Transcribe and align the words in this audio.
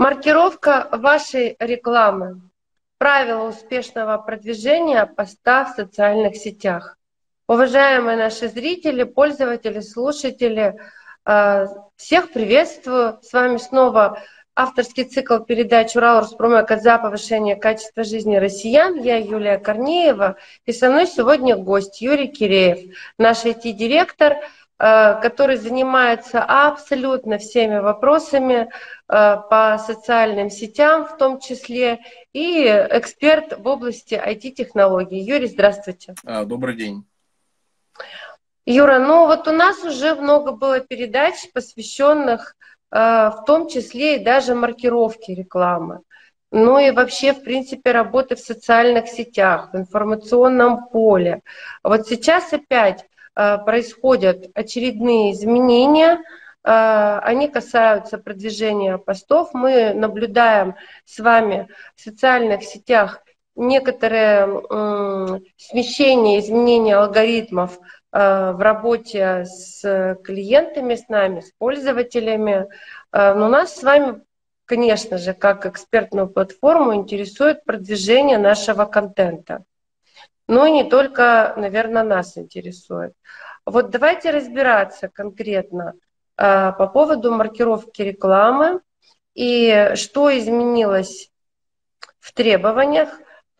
Маркировка 0.00 0.88
вашей 0.92 1.56
рекламы. 1.58 2.40
Правила 2.96 3.46
успешного 3.46 4.16
продвижения 4.16 5.04
поста 5.04 5.66
в 5.66 5.76
социальных 5.76 6.36
сетях. 6.36 6.96
Уважаемые 7.46 8.16
наши 8.16 8.48
зрители, 8.48 9.02
пользователи, 9.02 9.80
слушатели, 9.80 10.80
э, 11.26 11.66
всех 11.96 12.32
приветствую. 12.32 13.18
С 13.20 13.30
вами 13.34 13.58
снова 13.58 14.22
авторский 14.56 15.04
цикл 15.04 15.36
передач 15.40 15.94
«Урал 15.94 16.20
Роспромека 16.20 16.78
за 16.78 16.96
повышение 16.96 17.56
качества 17.56 18.02
жизни 18.02 18.36
россиян». 18.36 18.98
Я 19.02 19.18
Юлия 19.18 19.58
Корнеева, 19.58 20.36
и 20.64 20.72
со 20.72 20.88
мной 20.88 21.08
сегодня 21.08 21.56
гость 21.56 22.00
Юрий 22.00 22.28
Киреев, 22.28 22.96
наш 23.18 23.44
IT-директор, 23.44 24.38
который 25.22 25.56
занимается 25.56 26.42
абсолютно 26.42 27.38
всеми 27.38 27.78
вопросами 27.78 28.62
э, 28.62 28.68
по 29.08 29.78
социальным 29.84 30.48
сетям 30.48 31.06
в 31.06 31.16
том 31.18 31.38
числе, 31.38 32.00
и 32.32 32.64
эксперт 32.64 33.58
в 33.58 33.66
области 33.66 34.14
IT-технологий. 34.14 35.20
Юрий, 35.20 35.48
здравствуйте. 35.48 36.14
А, 36.24 36.44
добрый 36.44 36.76
день. 36.76 37.04
Юра, 38.64 38.98
ну 38.98 39.26
вот 39.26 39.48
у 39.48 39.52
нас 39.52 39.84
уже 39.84 40.14
много 40.14 40.52
было 40.52 40.80
передач, 40.80 41.34
посвященных 41.52 42.56
Э, 42.90 43.30
в 43.30 43.44
том 43.46 43.68
числе 43.68 44.16
и 44.16 44.24
даже 44.24 44.54
маркировки 44.54 45.30
рекламы. 45.30 46.00
Ну 46.52 46.78
и 46.78 46.90
вообще, 46.90 47.32
в 47.32 47.44
принципе, 47.44 47.92
работы 47.92 48.34
в 48.34 48.40
социальных 48.40 49.06
сетях, 49.08 49.70
в 49.72 49.76
информационном 49.76 50.88
поле. 50.88 51.42
Вот 51.84 52.08
сейчас 52.08 52.52
опять 52.52 53.02
э, 53.02 53.06
происходят 53.34 54.50
очередные 54.54 55.32
изменения, 55.32 56.20
э, 56.64 57.18
они 57.22 57.48
касаются 57.48 58.18
продвижения 58.18 58.98
постов. 58.98 59.50
Мы 59.54 59.94
наблюдаем 59.94 60.74
с 61.04 61.18
вами 61.18 61.68
в 61.96 62.00
социальных 62.00 62.62
сетях 62.64 63.22
некоторые 63.56 64.46
смещения, 65.56 66.38
изменения 66.38 66.96
алгоритмов 66.96 67.78
Э, 68.12 68.52
в 68.52 68.60
работе 68.60 69.44
с 69.44 70.16
клиентами, 70.24 70.96
с 70.96 71.08
нами, 71.08 71.40
с 71.40 71.52
пользователями. 71.52 72.66
Э, 73.12 73.34
но 73.34 73.48
нас 73.48 73.76
с 73.76 73.82
вами, 73.82 74.22
конечно 74.64 75.16
же, 75.16 75.32
как 75.32 75.66
экспертную 75.66 76.28
платформу 76.28 76.94
интересует 76.94 77.64
продвижение 77.64 78.38
нашего 78.38 78.84
контента. 78.84 79.64
Ну 80.50 80.66
и 80.66 80.70
не 80.70 80.84
только, 80.84 81.54
наверное, 81.56 82.02
нас 82.02 82.36
интересует. 82.36 83.14
Вот 83.64 83.90
давайте 83.90 84.30
разбираться 84.30 85.08
конкретно 85.08 85.94
э, 86.36 86.72
по 86.72 86.86
поводу 86.86 87.32
маркировки 87.32 88.02
рекламы 88.02 88.80
и 89.34 89.92
что 89.94 90.36
изменилось 90.36 91.30
в 92.18 92.32
требованиях 92.32 93.10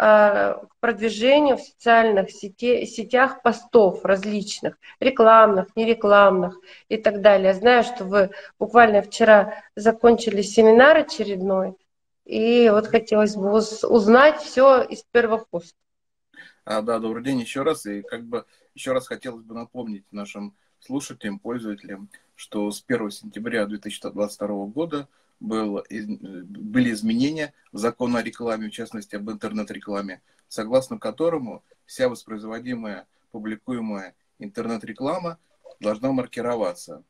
Э, 0.02 0.54
к 0.54 0.76
продвижению 0.80 1.58
в 1.58 1.60
социальных 1.60 2.30
сети, 2.30 2.86
сетях 2.86 3.42
постов 3.42 4.02
различных, 4.02 4.78
рекламных, 4.98 5.76
нерекламных 5.76 6.56
и 6.88 6.96
так 6.96 7.20
далее. 7.20 7.52
знаю, 7.52 7.84
что 7.84 8.04
вы 8.04 8.30
буквально 8.58 9.02
вчера 9.02 9.62
закончили 9.76 10.40
семинар 10.40 10.96
очередной, 10.96 11.74
и 12.24 12.70
вот 12.70 12.86
хотелось 12.86 13.36
бы 13.36 13.52
узнать 13.52 14.40
все 14.40 14.80
из 14.80 15.02
первых 15.12 15.44
уст. 15.50 15.76
А, 16.64 16.82
да, 16.82 16.98
добрый 16.98 17.24
день 17.24 17.40
еще 17.40 17.62
раз. 17.62 17.86
И 17.86 18.02
как 18.02 18.24
бы 18.24 18.44
еще 18.74 18.92
раз 18.92 19.06
хотелось 19.06 19.42
бы 19.42 19.54
напомнить 19.54 20.04
нашим 20.12 20.54
слушателям, 20.80 21.38
пользователям, 21.38 22.10
что 22.34 22.70
с 22.70 22.84
1 22.86 23.10
сентября 23.10 23.66
2022 23.66 24.66
года 24.66 25.08
был, 25.40 25.82
были 25.88 26.92
изменения 26.92 27.54
в 27.72 27.78
закон 27.78 28.14
о 28.16 28.22
рекламе, 28.22 28.68
в 28.68 28.72
частности 28.72 29.16
об 29.16 29.30
интернет-рекламе, 29.30 30.20
согласно 30.48 30.98
которому 30.98 31.62
вся 31.86 32.08
воспроизводимая, 32.08 33.06
публикуемая 33.30 34.14
интернет-реклама 34.38 35.38
должна 35.80 36.12
маркироваться. 36.12 37.02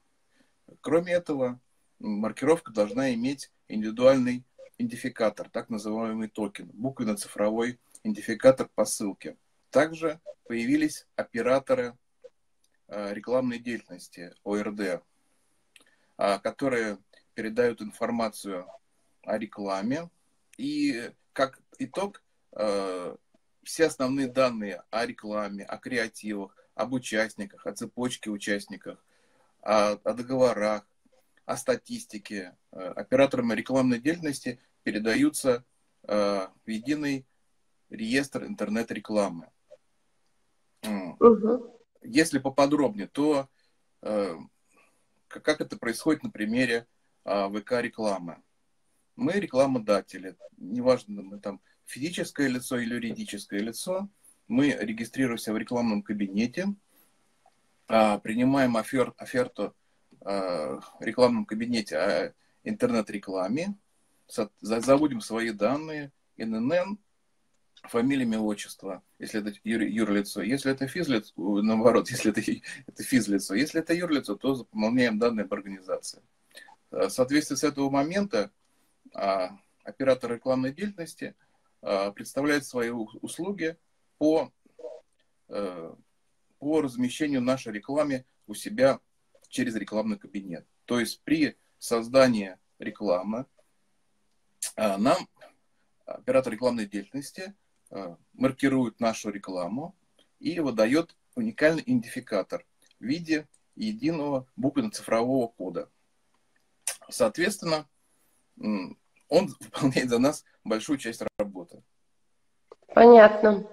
Кроме 0.80 1.12
этого, 1.12 1.58
маркировка 1.98 2.72
должна 2.72 3.12
иметь 3.14 3.50
индивидуальный 3.68 4.44
идентификатор, 4.78 5.48
так 5.50 5.68
называемый 5.70 6.28
токен, 6.28 6.70
буквенно-цифровой 6.72 7.78
идентификатор 8.02 8.68
по 8.74 8.84
ссылке. 8.84 9.36
Также 9.70 10.20
появились 10.44 11.06
операторы 11.16 11.96
э, 12.88 13.14
рекламной 13.14 13.58
деятельности, 13.58 14.34
ОРД, 14.44 15.02
а, 16.16 16.38
которые 16.38 16.98
передают 17.34 17.80
информацию 17.80 18.66
о 19.22 19.38
рекламе. 19.38 20.10
И 20.56 21.10
как 21.32 21.60
итог, 21.78 22.22
э, 22.52 23.16
все 23.62 23.86
основные 23.86 24.28
данные 24.28 24.82
о 24.90 25.06
рекламе, 25.06 25.64
о 25.64 25.78
креативах, 25.78 26.56
об 26.74 26.92
участниках, 26.92 27.66
о 27.66 27.72
цепочке 27.72 28.30
участников, 28.30 28.98
о, 29.62 29.92
о 29.92 30.14
договорах, 30.14 30.86
о 31.46 31.56
статистике 31.56 32.56
э, 32.72 32.80
операторам 32.96 33.52
рекламной 33.52 34.00
деятельности 34.00 34.60
передаются 34.82 35.64
э, 36.04 36.48
в 36.64 36.68
единый 36.68 37.26
реестр 37.90 38.44
интернет-рекламы. 38.44 39.50
Угу. 40.82 41.80
Если 42.02 42.38
поподробнее, 42.38 43.08
то 43.08 43.48
как 45.30 45.60
это 45.60 45.76
происходит 45.78 46.22
на 46.22 46.30
примере 46.30 46.86
а, 47.24 47.48
ВК-рекламы. 47.48 48.42
Мы 49.16 49.32
рекламодатели, 49.34 50.36
неважно, 50.56 51.22
мы 51.22 51.38
там 51.38 51.60
физическое 51.84 52.48
лицо 52.48 52.78
или 52.78 52.94
юридическое 52.94 53.60
лицо, 53.60 54.08
мы 54.48 54.70
регистрируемся 54.70 55.52
в 55.52 55.58
рекламном 55.58 56.02
кабинете, 56.02 56.74
а, 57.86 58.18
принимаем 58.18 58.76
офер, 58.76 59.14
оферту 59.16 59.74
а, 60.20 60.80
в 60.80 61.02
рекламном 61.02 61.44
кабинете 61.44 61.98
о 61.98 62.34
интернет-рекламе, 62.64 63.76
заводим 64.60 65.20
свои 65.20 65.50
данные, 65.50 66.12
ИНН, 66.36 66.98
фамилия, 67.84 68.22
имя, 68.24 68.40
отчество, 68.40 69.02
если 69.18 69.40
это 69.40 69.58
юр, 69.64 69.82
юрлицо. 69.82 70.42
Если 70.42 70.70
это 70.72 70.86
физлицо, 70.86 71.32
наоборот, 71.36 72.08
если 72.10 72.30
это, 72.30 72.42
это 72.86 73.02
физлицо. 73.02 73.54
Если 73.54 73.80
это 73.80 73.94
юрлицо, 73.94 74.36
то 74.36 74.54
заполняем 74.54 75.18
данные 75.18 75.44
об 75.44 75.52
организации. 75.52 76.22
Э, 76.90 77.06
в 77.06 77.10
соответствии 77.10 77.56
с 77.56 77.64
этого 77.64 77.90
момента 77.90 78.50
а, 79.14 79.58
оператор 79.82 80.32
рекламной 80.32 80.72
деятельности 80.72 81.34
а, 81.82 82.12
представляет 82.12 82.64
свои 82.64 82.90
услуги 82.90 83.76
по, 84.18 84.52
э, 85.48 85.94
по 86.58 86.80
размещению 86.80 87.40
нашей 87.40 87.72
рекламы 87.72 88.24
у 88.46 88.54
себя 88.54 89.00
через 89.48 89.74
рекламный 89.74 90.18
кабинет. 90.18 90.66
То 90.84 91.00
есть 91.00 91.22
при 91.22 91.56
создании 91.78 92.56
рекламы 92.78 93.46
а, 94.76 94.98
нам 94.98 95.28
оператор 96.04 96.52
рекламной 96.52 96.86
деятельности 96.86 97.54
маркирует 98.34 99.00
нашу 99.00 99.30
рекламу 99.30 99.94
и 100.38 100.60
выдает 100.60 101.16
уникальный 101.34 101.82
идентификатор 101.82 102.64
в 102.98 103.04
виде 103.04 103.48
единого 103.74 104.46
буквенно-цифрового 104.56 105.48
кода. 105.48 105.88
Соответственно, 107.08 107.86
он 108.58 109.54
выполняет 109.60 110.08
за 110.08 110.18
нас 110.18 110.44
большую 110.64 110.98
часть 110.98 111.22
работы. 111.38 111.82
Понятно. 112.94 113.66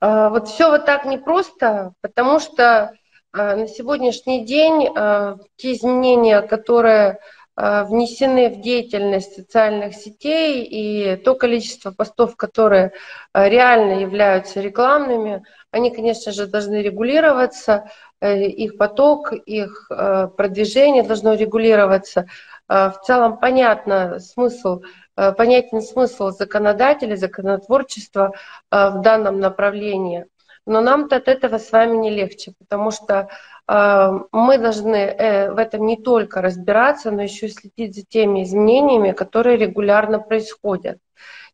А, 0.00 0.30
вот 0.30 0.48
все 0.48 0.70
вот 0.70 0.86
так 0.86 1.04
непросто, 1.04 1.94
потому 2.00 2.38
что 2.38 2.96
а, 3.32 3.56
на 3.56 3.66
сегодняшний 3.66 4.46
день 4.46 4.88
а, 4.94 5.38
те 5.56 5.72
изменения, 5.72 6.40
которые 6.42 7.20
внесены 7.60 8.50
в 8.50 8.60
деятельность 8.60 9.34
социальных 9.34 9.94
сетей 9.94 10.62
и 10.62 11.16
то 11.16 11.34
количество 11.34 11.90
постов, 11.90 12.36
которые 12.36 12.92
реально 13.34 14.00
являются 14.00 14.60
рекламными, 14.60 15.42
они, 15.70 15.90
конечно 15.90 16.32
же, 16.32 16.46
должны 16.46 16.76
регулироваться, 16.76 17.90
э, 18.20 18.46
их 18.46 18.78
поток, 18.78 19.32
их 19.32 19.90
э, 19.90 20.28
продвижение 20.36 21.02
должно 21.02 21.34
регулироваться. 21.34 22.26
Э, 22.68 22.90
в 22.90 23.00
целом 23.04 23.38
понятно 23.38 24.18
смысл, 24.18 24.80
э, 25.16 25.32
понятен 25.32 25.82
смысл 25.82 26.30
законодателя, 26.30 27.16
законотворчества 27.16 28.32
э, 28.70 28.90
в 28.90 29.02
данном 29.02 29.40
направлении. 29.40 30.26
Но 30.68 30.82
нам-то 30.82 31.16
от 31.16 31.28
этого 31.28 31.58
с 31.58 31.72
вами 31.72 31.96
не 31.96 32.10
легче, 32.10 32.52
потому 32.58 32.90
что 32.90 33.28
мы 33.66 34.58
должны 34.58 35.50
в 35.50 35.58
этом 35.58 35.86
не 35.86 35.96
только 35.96 36.42
разбираться, 36.42 37.10
но 37.10 37.22
еще 37.22 37.46
и 37.46 37.50
следить 37.50 37.94
за 37.94 38.02
теми 38.02 38.42
изменениями, 38.42 39.12
которые 39.12 39.56
регулярно 39.56 40.18
происходят. 40.18 40.98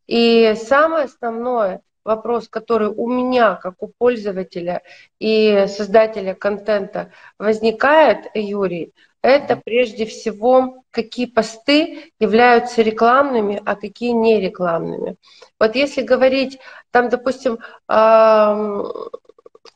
И 0.06 0.54
самое 0.56 1.04
основное, 1.04 1.80
вопрос, 2.04 2.48
который 2.48 2.88
у 2.88 3.08
меня, 3.08 3.54
как 3.54 3.76
у 3.78 3.88
пользователя 3.88 4.82
и 5.18 5.66
создателя 5.68 6.34
контента 6.34 7.10
возникает, 7.38 8.26
Юрий, 8.34 8.92
это 9.24 9.56
прежде 9.56 10.04
всего, 10.04 10.84
какие 10.90 11.24
посты 11.24 12.12
являются 12.20 12.82
рекламными, 12.82 13.62
а 13.64 13.74
какие 13.74 14.10
не 14.10 14.38
рекламными. 14.38 15.16
Вот 15.58 15.74
если 15.76 16.02
говорить, 16.02 16.58
там, 16.90 17.08
допустим, 17.08 17.58
вот 17.88 18.44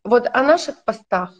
о 0.04 0.42
наших 0.42 0.84
постах, 0.84 1.32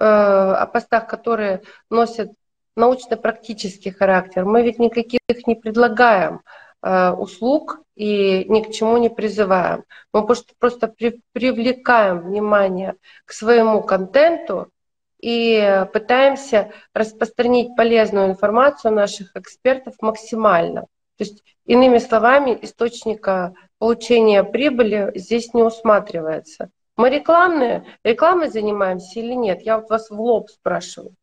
э, 0.00 0.04
о 0.04 0.66
постах, 0.66 1.06
которые 1.06 1.62
носят 1.90 2.32
научно-практический 2.74 3.92
характер, 3.92 4.44
мы 4.44 4.62
ведь 4.62 4.80
никаких 4.80 5.46
не 5.46 5.54
предлагаем 5.54 6.40
э, 6.82 7.10
услуг 7.10 7.80
и 7.94 8.46
ни 8.48 8.62
к 8.62 8.72
чему 8.72 8.96
не 8.96 9.10
призываем. 9.10 9.84
Мы 10.12 10.26
просто, 10.26 10.54
просто 10.58 10.88
при, 10.88 11.22
привлекаем 11.32 12.18
внимание 12.18 12.96
к 13.24 13.32
своему 13.32 13.82
контенту 13.82 14.72
и 15.18 15.86
пытаемся 15.92 16.72
распространить 16.94 17.76
полезную 17.76 18.28
информацию 18.28 18.92
наших 18.92 19.34
экспертов 19.36 19.94
максимально. 20.00 20.82
То 21.16 21.24
есть, 21.24 21.42
иными 21.66 21.98
словами, 21.98 22.56
источника 22.62 23.54
получения 23.78 24.44
прибыли 24.44 25.12
здесь 25.16 25.52
не 25.54 25.62
усматривается. 25.62 26.70
Мы 26.96 27.10
рекламные, 27.10 27.86
рекламой 28.04 28.48
занимаемся 28.48 29.20
или 29.20 29.34
нет? 29.34 29.62
Я 29.62 29.78
вот 29.78 29.90
вас 29.90 30.10
в 30.10 30.20
лоб 30.20 30.50
спрашиваю. 30.50 31.14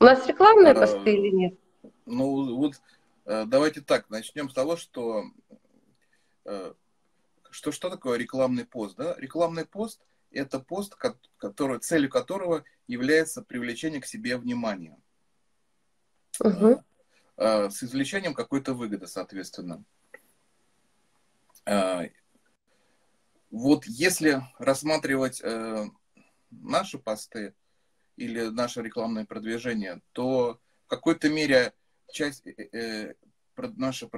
У 0.00 0.04
нас 0.04 0.26
рекламные 0.26 0.74
посты 0.74 1.14
или 1.14 1.30
нет? 1.30 1.54
Ну 2.06 2.56
вот 2.56 2.74
э, 3.24 3.44
давайте 3.46 3.80
так, 3.80 4.10
начнем 4.10 4.50
с 4.50 4.54
того, 4.54 4.76
что 4.76 5.24
э, 6.44 6.72
что, 7.50 7.70
что 7.70 7.90
такое 7.90 8.18
рекламный 8.18 8.64
пост? 8.64 8.96
Да? 8.96 9.14
Рекламный 9.18 9.64
пост– 9.64 10.00
это 10.32 10.60
пост, 10.60 10.94
который, 11.38 11.80
целью 11.80 12.10
которого 12.10 12.64
является 12.86 13.42
привлечение 13.42 14.00
к 14.00 14.06
себе 14.06 14.36
внимания. 14.36 14.98
Угу. 16.40 16.82
С 17.36 17.82
извлечением 17.82 18.34
какой-то 18.34 18.74
выгоды, 18.74 19.06
соответственно. 19.06 19.84
Вот 23.52 23.84
если 23.84 24.42
рассматривать 24.58 25.42
э, 25.42 25.84
наши 26.50 26.98
посты 26.98 27.54
или 28.16 28.46
наше 28.46 28.80
рекламное 28.80 29.26
продвижение, 29.26 30.00
то 30.12 30.58
в 30.86 30.88
какой-то 30.88 31.28
мере 31.28 31.74
часть 32.10 32.46
э, 32.46 32.68
э, 32.72 33.14
наше 33.76 34.08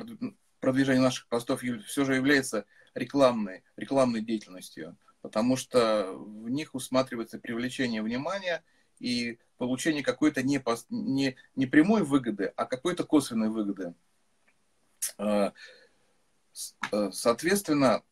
продвижение 0.61 1.03
наших 1.03 1.27
постов 1.27 1.63
все 1.63 2.05
же 2.05 2.15
является 2.15 2.65
рекламной, 2.95 3.65
рекламной 3.77 4.21
деятельностью, 4.21 4.97
потому 5.25 5.57
что 5.57 6.13
в 6.13 6.51
них 6.51 6.75
усматривается 6.75 7.39
привлечение 7.39 8.03
внимания 8.03 8.63
и 9.01 9.39
получение 9.57 10.03
какой-то 10.03 10.43
не, 10.43 10.63
не, 10.91 11.37
не 11.57 11.65
прямой 11.65 12.03
выгоды, 12.03 12.53
а 12.57 12.67
какой-то 12.67 13.05
косвенной 13.05 13.49
выгоды. 13.49 13.95
Э, 15.17 15.53
э, 16.93 17.11
соответственно, 17.11 18.03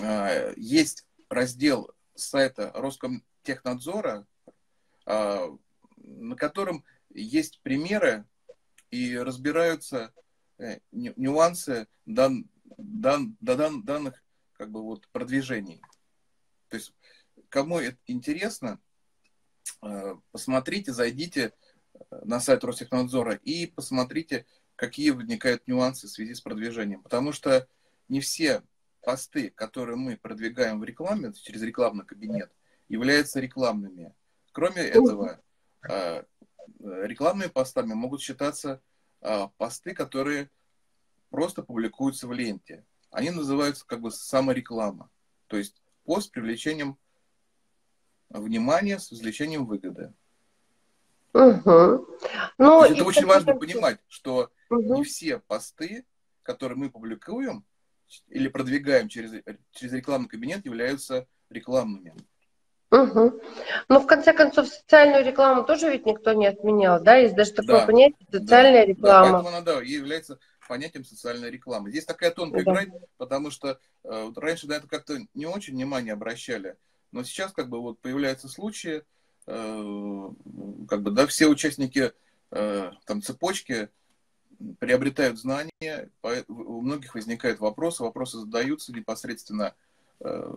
а, 0.00 0.52
есть 0.56 1.06
раздел 1.28 1.90
сайта 2.14 2.70
Роскомтехнадзора, 2.72 4.28
а, 5.06 5.58
на 5.96 6.36
котором 6.36 6.84
есть 7.12 7.58
примеры 7.62 8.26
и 8.92 9.18
разбираются 9.18 10.12
э, 10.58 10.78
нюансы 10.92 11.88
дан, 12.06 12.48
дан, 12.78 13.36
дан, 13.40 13.82
данных 13.82 14.22
как 14.52 14.70
бы 14.70 14.84
вот 14.84 15.08
продвижений. 15.08 15.82
То 16.70 16.76
есть, 16.76 16.94
кому 17.48 17.80
это 17.80 17.98
интересно, 18.06 18.80
а, 19.82 20.18
посмотрите, 20.30 20.92
зайдите 20.92 21.52
на 22.10 22.40
сайт 22.40 22.64
Ростехнадзора 22.64 23.34
и 23.34 23.66
посмотрите, 23.66 24.46
какие 24.76 25.10
возникают 25.10 25.66
нюансы 25.66 26.06
в 26.06 26.10
связи 26.10 26.32
с 26.32 26.40
продвижением. 26.40 27.02
Потому 27.02 27.32
что 27.32 27.68
не 28.08 28.20
все 28.20 28.62
посты, 29.02 29.50
которые 29.50 29.96
мы 29.96 30.16
продвигаем 30.16 30.78
в 30.80 30.84
рекламе 30.84 31.32
через 31.32 31.60
рекламный 31.62 32.06
кабинет, 32.06 32.52
являются 32.88 33.40
рекламными. 33.40 34.14
Кроме 34.52 34.82
этого, 34.82 35.42
а, 35.88 36.24
рекламными 36.78 37.48
постами 37.48 37.92
могут 37.92 38.22
считаться 38.22 38.80
посты, 39.58 39.92
которые 39.92 40.50
просто 41.28 41.62
публикуются 41.62 42.26
в 42.26 42.32
ленте. 42.32 42.86
Они 43.10 43.30
называются 43.30 43.84
как 43.86 44.00
бы 44.00 44.10
самореклама. 44.10 45.10
То 45.46 45.58
есть 45.58 45.79
пост 46.04 46.28
с 46.28 46.30
привлечением 46.30 46.98
внимания, 48.28 48.98
с 48.98 49.12
извлечением 49.12 49.66
выгоды. 49.66 50.12
Угу. 51.32 52.06
Ну, 52.58 52.84
это 52.84 53.04
очень 53.04 53.26
важно 53.26 53.54
понимать, 53.54 53.98
что 54.08 54.50
угу. 54.68 54.96
не 54.96 55.04
все 55.04 55.38
посты, 55.38 56.04
которые 56.42 56.78
мы 56.78 56.90
публикуем, 56.90 57.64
или 58.28 58.48
продвигаем 58.48 59.08
через, 59.08 59.32
через 59.72 59.92
рекламный 59.92 60.28
кабинет, 60.28 60.64
являются 60.64 61.26
рекламными. 61.48 62.14
Угу. 62.90 63.40
Ну, 63.88 64.00
в 64.00 64.06
конце 64.06 64.32
концов, 64.32 64.66
социальную 64.66 65.24
рекламу 65.24 65.62
тоже 65.64 65.90
ведь 65.90 66.06
никто 66.06 66.32
не 66.32 66.46
отменял, 66.46 67.00
да? 67.00 67.16
Есть 67.16 67.36
даже 67.36 67.52
такое 67.52 67.80
да, 67.80 67.86
понятие 67.86 68.26
социальная 68.32 68.84
да, 68.84 68.86
реклама. 68.86 69.26
Да, 69.26 69.32
поэтому 69.32 69.48
она, 69.48 69.60
да, 69.60 69.80
является 69.82 70.40
понятием 70.70 71.04
социальной 71.04 71.50
рекламы. 71.50 71.90
Здесь 71.90 72.04
такая 72.04 72.30
тонкая 72.30 72.64
да. 72.64 72.72
грань, 72.72 72.92
потому 73.16 73.50
что 73.50 73.80
э, 74.04 74.22
вот 74.24 74.38
раньше 74.38 74.68
на 74.68 74.74
это 74.74 74.86
как-то 74.86 75.18
не 75.34 75.46
очень 75.46 75.74
внимание 75.74 76.12
обращали, 76.12 76.76
но 77.10 77.24
сейчас 77.24 77.52
как 77.52 77.68
бы 77.68 77.80
вот 77.80 77.98
появляются 77.98 78.46
случаи, 78.46 79.02
э, 79.48 80.30
как 80.88 81.02
бы, 81.02 81.10
да, 81.10 81.26
все 81.26 81.48
участники 81.48 82.12
э, 82.52 82.92
там 83.04 83.20
цепочки 83.20 83.88
приобретают 84.78 85.40
знания, 85.40 86.10
у 86.46 86.82
многих 86.82 87.16
возникают 87.16 87.58
вопросы, 87.58 88.04
вопросы 88.04 88.38
задаются 88.38 88.92
непосредственно 88.92 89.74
э, 90.20 90.54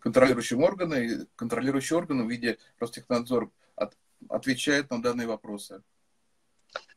контролирующим 0.00 0.62
органам, 0.62 0.98
и 0.98 1.26
контролирующий 1.36 1.96
орган 1.96 2.26
в 2.26 2.30
виде 2.30 2.58
Ростехнадзор 2.80 3.50
от, 3.76 3.96
отвечает 4.28 4.90
на 4.90 5.00
данные 5.00 5.26
вопросы. 5.26 5.82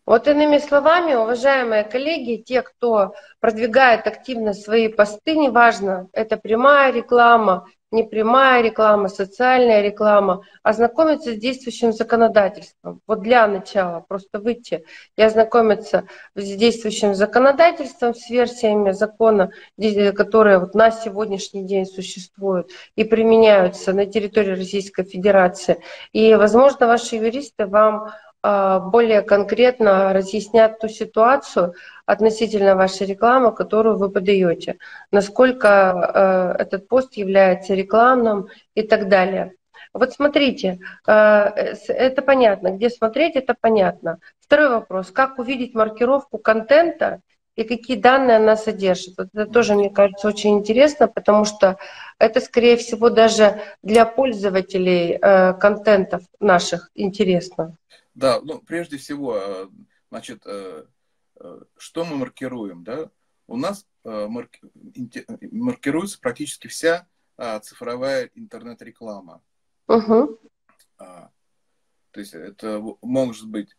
Вот 0.06 0.28
иными 0.28 0.58
словами, 0.58 1.16
уважаемые 1.16 1.84
коллеги, 1.84 2.42
те, 2.42 2.62
кто 2.62 3.14
продвигает 3.42 4.08
активно 4.08 4.54
свои 4.54 4.88
посты, 4.88 5.36
неважно, 5.36 6.08
это 6.14 6.38
прямая 6.38 6.94
реклама 6.94 7.68
не 7.92 8.04
прямая 8.04 8.62
реклама, 8.62 9.08
социальная 9.08 9.82
реклама, 9.82 10.42
ознакомиться 10.62 11.34
с 11.34 11.38
действующим 11.38 11.94
законодательством. 11.94 13.02
Вот 13.08 13.22
для 13.22 13.48
начала 13.48 14.02
просто 14.02 14.40
выйти 14.40 14.84
и 15.16 15.22
ознакомиться 15.22 16.04
с 16.36 16.56
действующим 16.56 17.16
законодательством, 17.16 18.14
с 18.14 18.30
версиями 18.30 18.92
закона, 18.92 19.52
которые 20.16 20.60
вот 20.60 20.76
на 20.76 20.92
сегодняшний 20.92 21.64
день 21.64 21.86
существуют 21.86 22.72
и 22.96 23.06
применяются 23.06 23.94
на 23.94 24.06
территории 24.06 24.52
Российской 24.52 25.06
Федерации. 25.06 25.82
И, 26.12 26.36
возможно, 26.36 26.88
ваши 26.88 27.16
юристы 27.16 27.68
вам 27.68 28.12
более 28.92 29.24
конкретно 29.24 30.14
разъяснят 30.14 30.80
ту 30.80 30.88
ситуацию 30.88 31.74
относительно 32.06 32.76
вашей 32.76 33.06
рекламы, 33.06 33.54
которую 33.54 33.98
вы 33.98 34.10
подаете, 34.10 34.78
насколько 35.12 36.56
э, 36.58 36.62
этот 36.62 36.88
пост 36.88 37.18
является 37.18 37.74
рекламным 37.74 38.48
и 38.76 38.84
так 38.84 39.10
далее. 39.10 39.54
Вот 39.94 40.14
смотрите, 40.14 40.80
э, 41.06 41.12
это 41.12 42.22
понятно, 42.22 42.72
где 42.72 42.90
смотреть, 42.90 43.36
это 43.36 43.54
понятно. 43.60 44.20
Второй 44.40 44.70
вопрос, 44.70 45.12
как 45.12 45.40
увидеть 45.40 45.74
маркировку 45.76 46.38
контента 46.38 47.20
и 47.58 47.66
какие 47.66 47.98
данные 47.98 48.38
она 48.38 48.56
содержит. 48.56 49.18
Вот 49.18 49.28
это 49.34 49.52
тоже, 49.52 49.74
мне 49.74 49.90
кажется, 49.90 50.28
очень 50.30 50.60
интересно, 50.60 51.10
потому 51.10 51.44
что 51.44 51.78
это, 52.20 52.40
скорее 52.40 52.78
всего, 52.78 53.10
даже 53.10 53.60
для 53.84 54.06
пользователей 54.06 55.18
контентов 55.60 56.22
наших 56.40 56.92
интересно. 56.96 57.76
Да, 58.18 58.42
ну, 58.42 58.60
прежде 58.60 58.98
всего, 58.98 59.38
э, 59.38 59.70
значит, 60.10 60.42
э, 60.48 60.88
э, 61.40 61.62
что 61.78 62.04
мы 62.04 62.16
маркируем, 62.16 62.84
да? 62.84 63.12
У 63.46 63.58
нас 63.58 63.86
маркируется 64.04 66.20
практически 66.20 66.68
вся 66.68 67.08
цифровая 67.62 68.32
интернет-реклама. 68.34 69.42
Угу. 69.88 70.40
То 70.98 71.32
есть 72.16 72.34
это 72.34 72.82
может 73.02 73.48
быть 73.48 73.70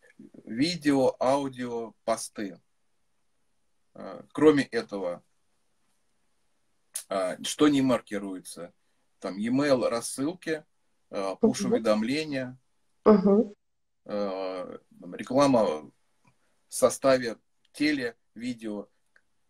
видео, 0.45 1.15
аудио, 1.19 1.93
посты. 2.03 2.59
Кроме 4.31 4.63
этого, 4.63 5.23
что 7.43 7.67
не 7.67 7.81
маркируется? 7.81 8.73
Там 9.19 9.37
e-mail 9.37 9.87
рассылки, 9.87 10.65
push-уведомления, 11.11 12.57
угу. 13.05 13.55
Э, 14.05 14.77
реклама 15.13 15.63
в 15.63 15.91
составе 16.69 17.37
теле, 17.73 18.15
видео, 18.33 18.87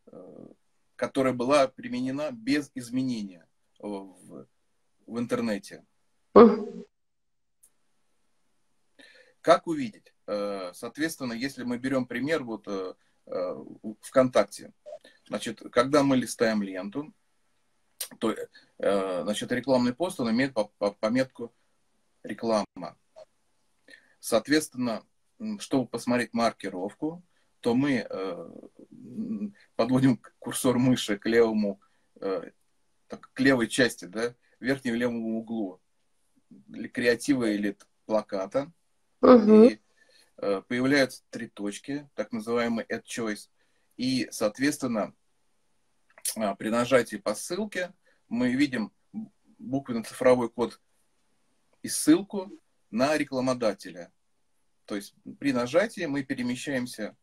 э, 0.07 0.47
которая 0.95 1.33
была 1.33 1.67
применена 1.67 2.31
без 2.31 2.71
изменения 2.75 3.47
в, 3.79 4.47
в 5.05 5.19
интернете. 5.19 5.85
как 9.41 9.67
увидеть? 9.67 10.13
Соответственно, 10.25 11.33
если 11.33 11.63
мы 11.63 11.77
берем 11.79 12.05
пример 12.05 12.43
вот 12.43 12.67
ВКонтакте, 14.01 14.73
значит, 15.25 15.61
когда 15.71 16.03
мы 16.03 16.17
листаем 16.17 16.61
ленту, 16.61 17.13
то 18.19 18.35
значит, 18.77 19.51
рекламный 19.51 19.93
пост, 19.95 20.19
он 20.19 20.29
имеет 20.29 20.53
пометку 20.99 21.51
реклама. 22.23 22.97
Соответственно, 24.19 25.03
чтобы 25.59 25.87
посмотреть 25.87 26.33
маркировку, 26.33 27.23
то 27.61 27.75
мы 27.75 28.05
э, 28.09 28.49
подводим 29.75 30.21
курсор 30.39 30.77
мыши 30.77 31.17
к 31.17 31.25
левому, 31.25 31.81
э, 32.21 32.51
так, 33.07 33.31
к 33.33 33.39
левой 33.39 33.67
части, 33.67 34.05
да, 34.05 34.35
верхнему 34.59 34.97
левому 34.97 35.39
углу 35.39 35.81
креатива 36.93 37.45
или 37.45 37.77
плаката. 38.05 38.71
Угу. 39.21 39.63
И 39.63 39.79
э, 40.37 40.61
появляются 40.67 41.23
три 41.29 41.47
точки, 41.47 42.09
так 42.15 42.31
называемый 42.31 42.85
add 42.85 43.03
choice. 43.03 43.49
И, 43.97 44.27
соответственно, 44.31 45.13
э, 46.35 46.55
при 46.55 46.69
нажатии 46.69 47.17
по 47.17 47.35
ссылке 47.35 47.93
мы 48.27 48.53
видим 48.53 48.91
буквенно-цифровой 49.57 50.49
код 50.49 50.79
и 51.81 51.89
ссылку 51.89 52.51
на 52.91 53.17
рекламодателя. 53.17 54.11
То 54.85 54.95
есть 54.95 55.13
при 55.39 55.53
нажатии 55.53 56.05
мы 56.05 56.23
перемещаемся, 56.23 57.15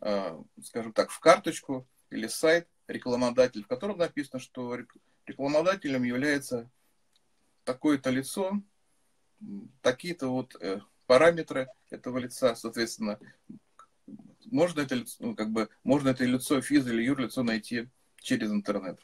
а, 0.00 0.42
скажем 0.62 0.92
так, 0.92 1.10
в 1.10 1.18
карточку 1.20 1.86
или 2.10 2.26
сайт 2.26 2.68
рекламодатель, 2.86 3.64
в 3.64 3.68
котором 3.68 3.98
написано, 3.98 4.40
что 4.40 4.78
рекламодателем 5.26 6.04
является 6.04 6.70
такое-то 7.64 8.10
лицо, 8.10 8.62
такие-то 9.82 10.28
вот 10.28 10.56
э, 10.60 10.80
параметры 11.06 11.68
этого 11.90 12.18
лица, 12.18 12.54
соответственно, 12.54 13.18
можно 14.46 14.80
это, 14.80 15.04
ну, 15.18 15.34
как 15.34 15.50
бы, 15.50 15.68
можно 15.84 16.08
это 16.10 16.24
лицо 16.24 16.60
физ 16.62 16.86
или 16.86 17.02
юрлицо 17.02 17.42
найти 17.42 17.88
через 18.20 18.50
интернет, 18.50 18.98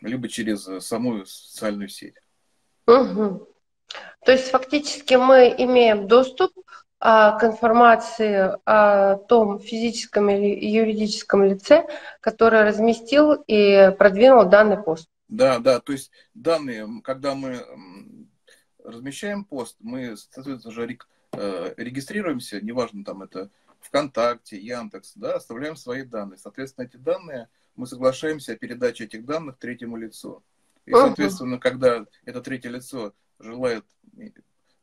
либо 0.00 0.28
через 0.28 0.66
э, 0.68 0.80
саму 0.80 1.26
социальную 1.26 1.88
сеть. 1.88 2.16
Угу. 2.86 3.55
То 4.24 4.32
есть 4.32 4.50
фактически 4.50 5.14
мы 5.14 5.54
имеем 5.56 6.08
доступ 6.08 6.52
а, 6.98 7.38
к 7.38 7.44
информации 7.44 8.58
о 8.64 9.16
том 9.16 9.60
физическом 9.60 10.30
или 10.30 10.66
юридическом 10.66 11.44
лице, 11.44 11.86
который 12.20 12.64
разместил 12.64 13.34
и 13.46 13.94
продвинул 13.98 14.46
данный 14.46 14.82
пост. 14.82 15.08
Да, 15.28 15.58
да, 15.58 15.80
то 15.80 15.92
есть 15.92 16.10
данные, 16.34 16.88
когда 17.04 17.34
мы 17.34 17.64
размещаем 18.82 19.44
пост, 19.44 19.76
мы, 19.80 20.16
соответственно 20.16 20.72
же, 20.72 20.98
э, 21.32 21.74
регистрируемся, 21.76 22.60
неважно, 22.60 23.04
там 23.04 23.22
это 23.22 23.50
ВКонтакте, 23.80 24.56
Яндекс, 24.58 25.12
да, 25.16 25.34
оставляем 25.34 25.76
свои 25.76 26.02
данные. 26.02 26.38
Соответственно, 26.38 26.86
эти 26.86 26.96
данные, 26.96 27.48
мы 27.74 27.86
соглашаемся 27.86 28.52
о 28.52 28.56
передаче 28.56 29.04
этих 29.04 29.24
данных 29.24 29.58
третьему 29.58 29.96
лицу. 29.96 30.42
И, 30.86 30.92
соответственно, 30.92 31.58
когда 31.58 32.06
это 32.24 32.40
третье 32.40 32.70
лицо 32.70 33.12
желает 33.38 33.84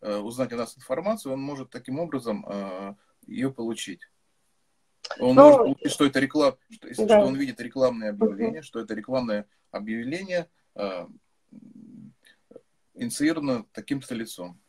э, 0.01 0.17
узнать 0.17 0.51
о 0.53 0.57
нас 0.57 0.77
информацию, 0.77 1.33
он 1.33 1.41
может 1.41 1.69
таким 1.69 1.99
образом 1.99 2.45
э, 2.47 2.95
ее 3.27 3.51
получить. 3.51 4.01
Он 5.19 5.35
ну, 5.35 5.43
может 5.43 5.57
получить, 5.57 5.91
что 5.91 6.05
это 6.05 6.19
реклама, 6.19 6.57
что, 6.69 6.87
да. 7.05 7.19
что 7.19 7.27
он 7.27 7.35
видит 7.35 7.59
рекламное 7.59 8.11
объявление, 8.11 8.61
угу. 8.61 8.65
что 8.65 8.79
это 8.79 8.93
рекламное 8.93 9.45
объявление 9.71 10.47
э, 10.75 11.07
инициировано 12.93 13.65
таким-то 13.73 14.15
лицом. 14.15 14.59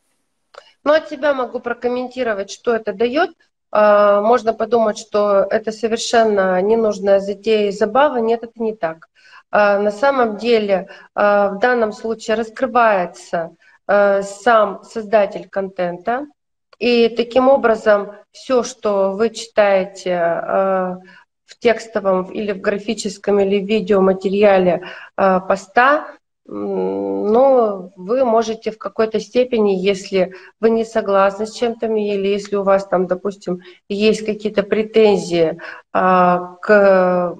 Ну, 0.83 0.93
от 0.93 1.09
тебя 1.09 1.33
могу 1.33 1.59
прокомментировать, 1.59 2.51
что 2.51 2.75
это 2.75 2.93
дает. 2.93 3.31
Можно 3.71 4.53
подумать, 4.53 4.97
что 4.97 5.45
это 5.49 5.73
совершенно 5.73 6.61
ненужная 6.61 7.19
затея 7.19 7.69
и 7.69 7.71
забава. 7.71 8.17
Нет, 8.17 8.43
это 8.43 8.61
не 8.61 8.73
так. 8.73 9.09
На 9.51 9.91
самом 9.91 10.37
деле 10.37 10.87
в 11.13 11.57
данном 11.59 11.91
случае 11.91 12.37
раскрывается 12.37 13.57
сам 13.87 14.83
создатель 14.83 15.47
контента. 15.47 16.27
И 16.79 17.09
таким 17.09 17.47
образом 17.47 18.11
все, 18.31 18.63
что 18.63 19.11
вы 19.11 19.29
читаете 19.29 20.11
э, 20.11 20.95
в 21.45 21.59
текстовом 21.59 22.25
или 22.31 22.51
в 22.51 22.59
графическом 22.59 23.39
или 23.39 23.63
в 23.63 23.67
видеоматериале 23.67 24.83
э, 25.17 25.39
поста, 25.47 26.07
ну, 26.47 27.91
вы 27.95 28.23
можете 28.23 28.69
в 28.69 28.77
какой-то 28.77 29.19
степени, 29.19 29.71
если 29.71 30.35
вы 30.59 30.69
не 30.69 30.85
согласны 30.85 31.47
с 31.47 31.53
чем-то, 31.53 31.87
или 31.87 32.27
если 32.27 32.55
у 32.55 32.61
вас 32.61 32.85
там, 32.87 33.07
допустим, 33.07 33.61
есть 33.89 34.23
какие-то 34.23 34.61
претензии 34.61 35.59
к 35.91 37.35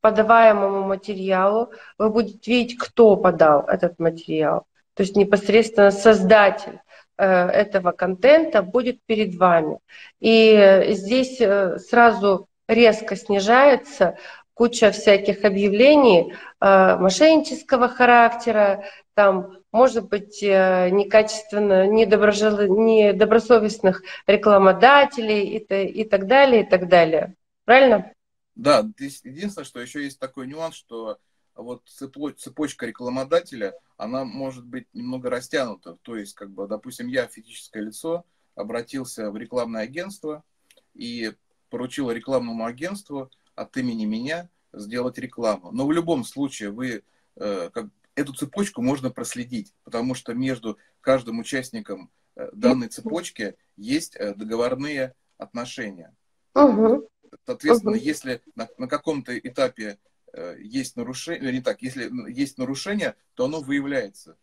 подаваемому 0.00 0.84
материалу, 0.84 1.72
вы 1.98 2.10
будете 2.10 2.52
видеть, 2.52 2.78
кто 2.78 3.16
подал 3.16 3.64
этот 3.66 3.98
материал 3.98 4.64
то 4.98 5.04
есть 5.04 5.14
непосредственно 5.14 5.92
создатель 5.92 6.80
э, 7.18 7.24
этого 7.24 7.92
контента 7.92 8.62
будет 8.62 9.00
перед 9.06 9.36
вами. 9.36 9.78
И 10.18 10.86
здесь 10.88 11.40
э, 11.40 11.78
сразу 11.78 12.48
резко 12.66 13.14
снижается 13.14 14.18
куча 14.54 14.90
всяких 14.90 15.44
объявлений 15.44 16.34
э, 16.60 16.96
мошеннического 16.96 17.88
характера, 17.88 18.86
там, 19.14 19.58
может 19.70 20.08
быть, 20.08 20.42
некачественно, 20.42 21.86
недобросовестных 21.86 24.02
рекламодателей 24.26 25.58
и, 25.58 25.60
и 26.00 26.04
так 26.08 26.26
далее, 26.26 26.64
и 26.64 26.68
так 26.68 26.88
далее. 26.88 27.36
Правильно? 27.64 28.12
Да, 28.56 28.84
единственное, 28.98 29.64
что 29.64 29.78
еще 29.78 30.02
есть 30.02 30.18
такой 30.18 30.48
нюанс, 30.48 30.74
что 30.74 31.18
вот 31.58 31.82
цепочка 31.86 32.86
рекламодателя, 32.86 33.74
она 33.96 34.24
может 34.24 34.64
быть 34.64 34.86
немного 34.94 35.28
растянута. 35.28 35.98
То 36.02 36.16
есть, 36.16 36.34
как 36.34 36.50
бы, 36.50 36.66
допустим, 36.68 37.08
я 37.08 37.26
физическое 37.26 37.82
лицо, 37.82 38.24
обратился 38.54 39.30
в 39.30 39.36
рекламное 39.36 39.82
агентство 39.82 40.44
и 40.94 41.32
поручил 41.68 42.10
рекламному 42.10 42.64
агентству 42.64 43.30
от 43.54 43.76
имени 43.76 44.04
меня 44.04 44.48
сделать 44.72 45.18
рекламу. 45.18 45.70
Но 45.72 45.86
в 45.86 45.92
любом 45.92 46.24
случае 46.24 46.70
вы 46.70 47.02
э, 47.36 47.70
как, 47.72 47.86
эту 48.14 48.34
цепочку 48.34 48.82
можно 48.82 49.10
проследить, 49.10 49.74
потому 49.84 50.14
что 50.14 50.34
между 50.34 50.78
каждым 51.00 51.40
участником 51.40 52.10
э, 52.36 52.48
данной 52.52 52.88
цепочки 52.88 53.56
есть 53.76 54.16
э, 54.16 54.34
договорные 54.34 55.14
отношения. 55.38 56.14
Угу. 56.54 57.08
Соответственно, 57.46 57.92
угу. 57.92 58.00
если 58.00 58.42
на, 58.54 58.68
на 58.78 58.88
каком-то 58.88 59.36
этапе 59.38 59.98
есть 60.58 60.96
нарушение, 60.96 61.52
не 61.52 61.60
так, 61.60 61.82
если 61.82 62.10
есть 62.30 62.58
нарушение, 62.58 63.14
то 63.34 63.46
оно 63.46 63.60
выявляется. 63.60 64.36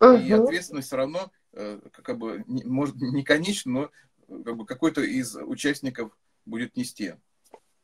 Угу. 0.00 0.14
И 0.14 0.32
ответственность 0.32 0.88
все 0.88 0.96
равно, 0.96 1.30
э, 1.52 1.78
как 2.02 2.18
бы, 2.18 2.42
может, 2.46 2.96
не 2.96 3.22
конечно, 3.22 3.70
но 3.70 3.90
э, 4.28 4.42
как 4.44 4.56
бы 4.56 4.64
какой-то 4.64 5.02
из 5.02 5.36
участников 5.36 6.16
будет 6.46 6.76
нести. 6.76 7.14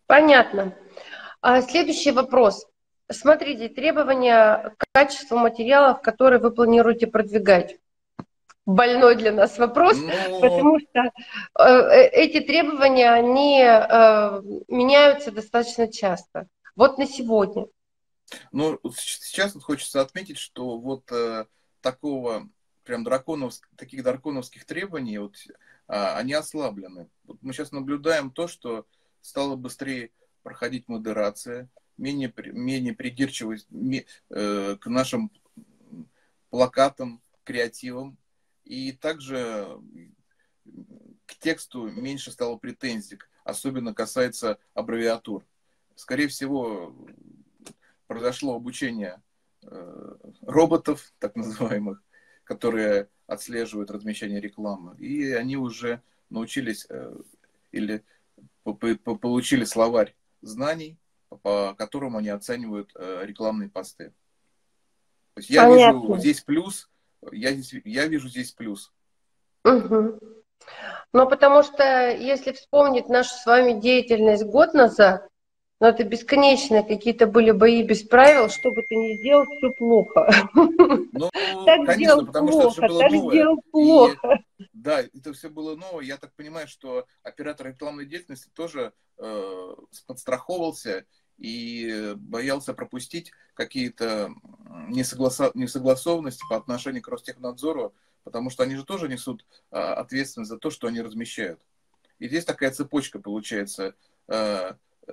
Понятно. 0.07 0.75
А 1.43 1.61
следующий 1.61 2.13
вопрос. 2.13 2.67
Смотрите, 3.11 3.69
требования 3.69 4.75
к 4.79 4.85
качеству 4.93 5.39
материалов, 5.39 6.01
которые 6.01 6.41
вы 6.41 6.51
планируете 6.51 7.07
продвигать. 7.07 7.79
Больной 8.65 9.15
для 9.15 9.31
нас 9.31 9.59
вопрос, 9.59 9.97
Но... 9.97 10.13
Ну. 10.29 10.41
потому 10.41 10.81
что 10.81 11.13
э, 11.61 12.09
эти 12.09 12.41
требования, 12.41 13.13
они 13.13 13.61
э, 13.63 14.43
меняются 14.69 15.31
достаточно 15.31 15.87
часто. 15.87 16.49
Вот 16.77 16.99
на 16.99 17.07
сегодня. 17.07 17.67
Ну, 18.53 18.79
сейчас 18.97 19.55
вот 19.55 19.65
хочется 19.65 20.03
отметить, 20.03 20.37
что 20.37 20.79
вот 20.79 21.11
э, 21.11 21.47
такого 21.81 22.49
прям 22.85 23.03
драконовских, 23.03 23.69
таких 23.77 24.03
драконовских 24.03 24.67
требований, 24.67 25.19
вот, 25.19 25.37
а, 25.89 26.19
они 26.19 26.35
ослаблены. 26.35 27.09
Вот 27.25 27.39
мы 27.43 27.53
сейчас 27.53 27.73
наблюдаем 27.73 28.31
то, 28.31 28.47
что 28.47 28.87
стало 29.23 29.57
быстрее 29.57 30.11
проходить 30.43 30.87
модерация, 30.87 31.69
менее, 31.97 32.33
менее 32.37 32.95
придирчивость 32.95 33.69
э, 34.31 34.77
к 34.77 34.87
нашим 34.87 35.33
плакатам, 36.51 37.23
креативам. 37.43 38.19
И 38.65 38.93
также 38.93 39.81
к 41.25 41.37
тексту 41.39 41.89
меньше 41.89 42.33
стало 42.33 42.57
претензий, 42.57 43.19
особенно 43.45 43.95
касается 43.95 44.59
аббревиатур 44.75 45.45
скорее 45.97 46.29
всего, 46.29 46.95
произошло 48.07 48.55
обучение 48.55 49.21
э, 49.63 50.15
роботов, 50.43 51.13
так 51.19 51.35
называемых, 51.35 52.03
которые 52.45 53.09
отслеживают 53.27 53.91
размещение 53.91 54.41
рекламы. 54.41 54.97
И 54.99 55.33
они 55.33 55.57
уже 55.57 56.03
научились 56.31 56.87
э, 56.89 57.17
или 57.73 58.05
получили 58.63 59.65
словарь 59.65 60.15
знаний, 60.43 60.99
по 61.43 61.75
которому 61.75 62.19
они 62.19 62.29
оценивают 62.29 62.93
э, 62.95 63.23
рекламные 63.25 63.69
посты. 63.69 64.13
То 65.35 65.41
есть 65.41 65.51
я 65.51 65.69
Понятно. 65.69 66.01
вижу 66.01 66.19
здесь 66.19 66.41
плюс, 66.41 66.91
я, 67.33 67.53
здесь, 67.53 67.83
я 67.85 68.07
вижу 68.07 68.29
здесь 68.29 68.53
плюс. 68.53 68.93
Угу. 69.65 70.21
Ну, 71.13 71.29
потому 71.29 71.63
что, 71.63 72.11
если 72.11 72.53
вспомнить 72.53 73.09
нашу 73.09 73.35
с 73.35 73.47
вами 73.47 73.81
деятельность 73.81 74.45
год 74.45 74.75
назад, 74.75 75.29
ну, 75.79 75.89
это 75.89 76.05
бесконечные 76.05 76.83
какие-то 76.83 77.27
были 77.27 77.51
бои 77.51 77.83
без 77.83 78.03
правил, 78.03 78.49
что 78.49 78.71
бы 78.71 78.83
ты 78.83 78.97
ни 78.97 79.17
сделал, 79.19 79.45
все 79.45 79.71
плохо. 79.73 80.49
Ну, 80.55 81.31
так 81.67 81.85
конечно, 81.87 82.25
потому 82.25 82.49
плохо, 82.49 82.71
что 82.71 82.85
это 82.85 82.93
было 82.93 83.01
так 83.03 83.13
новое. 83.13 83.57
плохо. 83.71 84.45
И, 84.59 84.65
да, 84.73 85.01
это 85.01 85.33
все 85.35 85.51
было 85.51 85.77
новое. 85.77 86.05
Я 86.05 86.17
так 86.17 86.33
понимаю, 86.35 86.67
что 86.67 87.07
оператор 87.23 87.67
рекламной 87.69 88.07
деятельности 88.07 88.49
тоже 88.55 88.95
э, 89.19 89.75
подстраховывался 90.07 91.05
и 91.37 92.15
боялся 92.17 92.73
пропустить 92.73 93.33
какие-то 93.53 94.31
несогласо... 94.89 95.51
несогласованности 95.53 96.43
по 96.49 96.57
отношению 96.57 97.03
к 97.03 97.09
Ростехнадзору, 97.09 97.95
потому 98.25 98.49
что 98.49 98.63
они 98.63 98.77
же 98.77 98.85
тоже 98.85 99.09
несут 99.09 99.45
э, 99.71 99.77
ответственность 99.77 100.51
за 100.51 100.59
то, 100.59 100.71
что 100.71 100.87
они 100.87 101.03
размещают. 101.03 101.61
И 102.19 102.29
здесь 102.29 102.47
такая 102.47 102.71
цепочка 102.71 103.19
получается. 103.19 103.95
Э, 104.29 104.73
Э, 105.07 105.13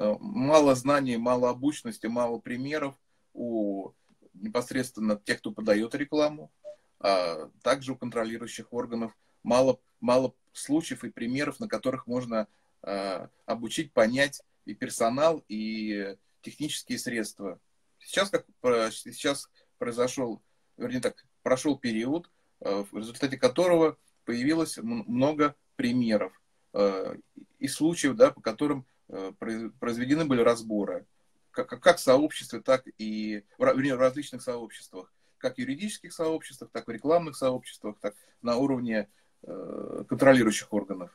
мало 0.00 0.74
знаний, 0.74 1.18
мало 1.18 1.50
обученности, 1.50 2.06
мало 2.06 2.38
примеров 2.38 2.94
у 3.34 3.90
непосредственно 4.32 5.16
тех, 5.16 5.38
кто 5.38 5.52
подает 5.52 5.94
рекламу, 5.94 6.50
а 6.98 7.50
также 7.62 7.92
у 7.92 7.96
контролирующих 7.96 8.72
органов 8.72 9.16
мало, 9.42 9.78
мало 10.00 10.34
случаев 10.52 11.04
и 11.04 11.10
примеров, 11.10 11.60
на 11.60 11.68
которых 11.68 12.06
можно 12.06 12.48
а, 12.82 13.28
обучить, 13.44 13.92
понять 13.92 14.42
и 14.64 14.74
персонал, 14.74 15.44
и 15.48 16.16
технические 16.40 16.98
средства. 16.98 17.60
Сейчас, 17.98 18.30
как, 18.30 18.46
сейчас 18.92 19.50
произошел, 19.76 20.40
вернее 20.78 21.00
так, 21.00 21.26
прошел 21.42 21.78
период, 21.78 22.30
э, 22.60 22.84
в 22.90 22.96
результате 22.96 23.36
которого 23.36 23.98
появилось 24.24 24.78
много 24.78 25.54
примеров 25.76 26.32
э, 26.72 27.16
и 27.58 27.68
случаев, 27.68 28.16
да, 28.16 28.30
по 28.30 28.40
которым 28.40 28.86
Э, 28.86 28.89
произведены 29.38 30.24
были 30.24 30.42
разборы, 30.42 31.06
как, 31.50 31.68
как 31.68 31.96
в 31.96 32.00
сообществе, 32.00 32.60
так 32.60 32.84
и 32.98 33.44
в 33.58 33.62
различных 33.62 34.42
сообществах, 34.42 35.12
как 35.38 35.56
в 35.56 35.58
юридических 35.58 36.12
сообществах, 36.12 36.70
так 36.72 36.84
и 36.84 36.92
в 36.92 36.94
рекламных 36.94 37.36
сообществах, 37.36 37.96
так 38.00 38.14
на 38.42 38.56
уровне 38.56 39.08
э, 39.42 40.04
контролирующих 40.08 40.72
органов. 40.72 41.10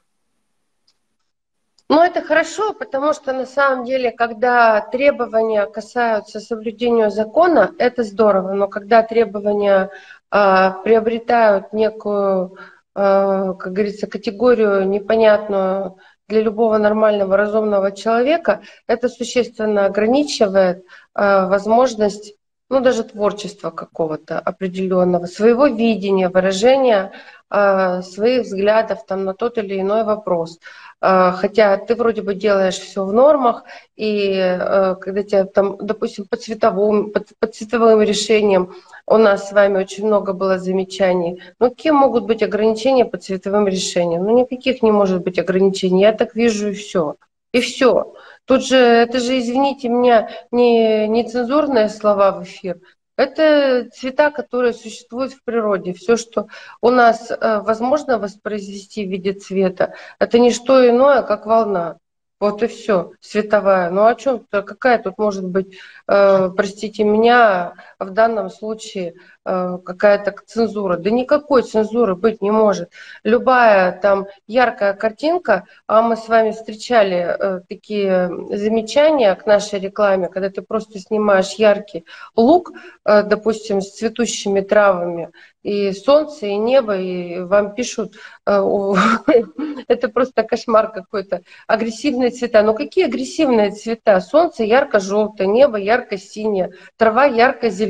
Ну, 1.87 2.01
это 2.01 2.21
хорошо, 2.23 2.73
потому 2.73 3.13
что 3.13 3.31
на 3.31 3.45
самом 3.45 3.85
деле, 3.85 4.11
когда 4.11 4.81
требования 4.81 5.67
касаются 5.67 6.39
соблюдения 6.39 7.11
закона, 7.11 7.75
это 7.77 8.03
здорово, 8.03 8.53
но 8.53 8.67
когда 8.67 9.03
требования 9.03 9.91
э, 10.31 10.71
приобретают 10.83 11.73
некую, 11.73 12.57
э, 12.95 13.53
как 13.59 13.71
говорится, 13.71 14.07
категорию 14.07 14.87
непонятную 14.89 15.99
для 16.27 16.41
любого 16.41 16.77
нормального, 16.77 17.37
разумного 17.37 17.91
человека 17.91 18.61
это 18.87 19.09
существенно 19.09 19.85
ограничивает 19.85 20.79
э, 20.79 21.45
возможность, 21.47 22.35
ну, 22.69 22.79
даже 22.79 23.03
творчества 23.03 23.69
какого-то 23.69 24.39
определенного, 24.39 25.27
своего 25.27 25.67
видения, 25.67 26.29
выражения 26.29 27.11
своих 27.49 28.43
взглядов 28.43 29.05
там, 29.05 29.23
на 29.23 29.33
тот 29.33 29.57
или 29.57 29.79
иной 29.79 30.03
вопрос. 30.03 30.59
Э, 31.01 31.31
хотя 31.35 31.77
ты 31.77 31.95
вроде 31.95 32.21
бы 32.21 32.35
делаешь 32.35 32.77
все 32.79 33.05
в 33.05 33.13
нормах, 33.13 33.63
и 33.95 34.31
э, 34.33 34.95
когда 34.95 35.23
тебя 35.23 35.45
там, 35.45 35.77
допустим, 35.77 36.25
по 36.25 36.37
цветовым, 36.37 37.11
по, 37.11 37.21
по 37.39 37.47
цветовым 37.47 38.01
решениям 38.01 38.73
у 39.05 39.17
нас 39.17 39.49
с 39.49 39.51
вами 39.51 39.77
очень 39.77 40.05
много 40.07 40.33
было 40.33 40.57
замечаний. 40.57 41.41
Ну, 41.59 41.69
какие 41.69 41.91
могут 41.91 42.25
быть 42.25 42.41
ограничения 42.41 43.05
по 43.05 43.17
цветовым 43.17 43.67
решениям? 43.67 44.23
Ну, 44.23 44.35
никаких 44.37 44.81
не 44.81 44.91
может 44.91 45.23
быть 45.23 45.37
ограничений. 45.37 46.01
Я 46.01 46.13
так 46.13 46.35
вижу 46.35 46.69
и 46.69 46.73
все. 46.73 47.15
И 47.51 47.61
все. 47.61 48.13
Тут 48.45 48.65
же, 48.65 48.75
это 48.77 49.19
же, 49.19 49.39
извините 49.39 49.89
меня, 49.89 50.29
не, 50.51 51.07
не 51.07 51.23
цензурные 51.23 51.89
слова 51.89 52.31
в 52.31 52.43
эфир. 52.43 52.79
Это 53.17 53.89
цвета, 53.93 54.29
которые 54.29 54.73
существуют 54.73 55.33
в 55.33 55.43
природе. 55.43 55.93
Все, 55.93 56.17
что 56.17 56.47
у 56.81 56.89
нас 56.89 57.31
э, 57.31 57.59
возможно 57.61 58.19
воспроизвести 58.19 59.05
в 59.05 59.09
виде 59.09 59.33
цвета, 59.33 59.93
это 60.19 60.37
не 60.39 60.51
что 60.51 60.87
иное, 60.87 61.21
как 61.21 61.45
волна. 61.45 61.97
Вот 62.37 62.61
и 62.63 62.67
все, 62.67 63.11
световая. 63.21 63.89
Ну 63.89 64.05
о 64.05 64.15
чем? 64.15 64.45
Какая 64.49 65.01
тут 65.01 65.17
может 65.17 65.45
быть, 65.45 65.77
э, 66.07 66.49
простите 66.49 67.05
меня, 67.05 67.75
в 67.99 68.09
данном 68.11 68.49
случае 68.49 69.15
э, 69.45 69.77
какая-то 69.83 70.35
цензура? 70.45 70.97
Да 70.97 71.09
никакой 71.09 71.63
цензуры 71.63 72.15
быть 72.15 72.41
не 72.41 72.51
может. 72.51 72.91
Любая 73.23 73.91
там 73.99 74.27
яркая 74.47 74.93
картинка, 74.93 75.65
а 75.87 76.01
мы 76.01 76.17
с 76.17 76.27
вами 76.27 76.51
встречали 76.51 77.15
э, 77.15 77.61
такие 77.67 78.29
замечания 78.49 79.35
к 79.35 79.45
нашей 79.45 79.79
рекламе, 79.79 80.27
когда 80.27 80.49
ты 80.49 80.61
просто 80.61 80.99
снимаешь 80.99 81.53
яркий 81.53 82.05
лук, 82.35 82.71
э, 83.05 83.23
допустим, 83.23 83.81
с 83.81 83.91
цветущими 83.91 84.61
травами, 84.61 85.31
и 85.65 85.93
солнце, 85.93 86.45
и 86.45 86.57
небо, 86.57 86.95
и 86.95 87.39
вам 87.39 87.73
пишут, 87.73 88.13
это 88.45 90.09
просто 90.13 90.43
кошмар 90.43 90.91
какой-то, 90.91 91.41
агрессивные 91.65 92.29
цвета. 92.29 92.61
Но 92.61 92.75
какие 92.75 93.05
агрессивные 93.05 93.71
цвета? 93.71 94.21
Солнце 94.21 94.63
ярко-желтое, 94.63 95.49
небо 95.49 95.77
ярко-синее, 95.77 96.73
трава 96.97 97.25
ярко-зеленая, 97.25 97.84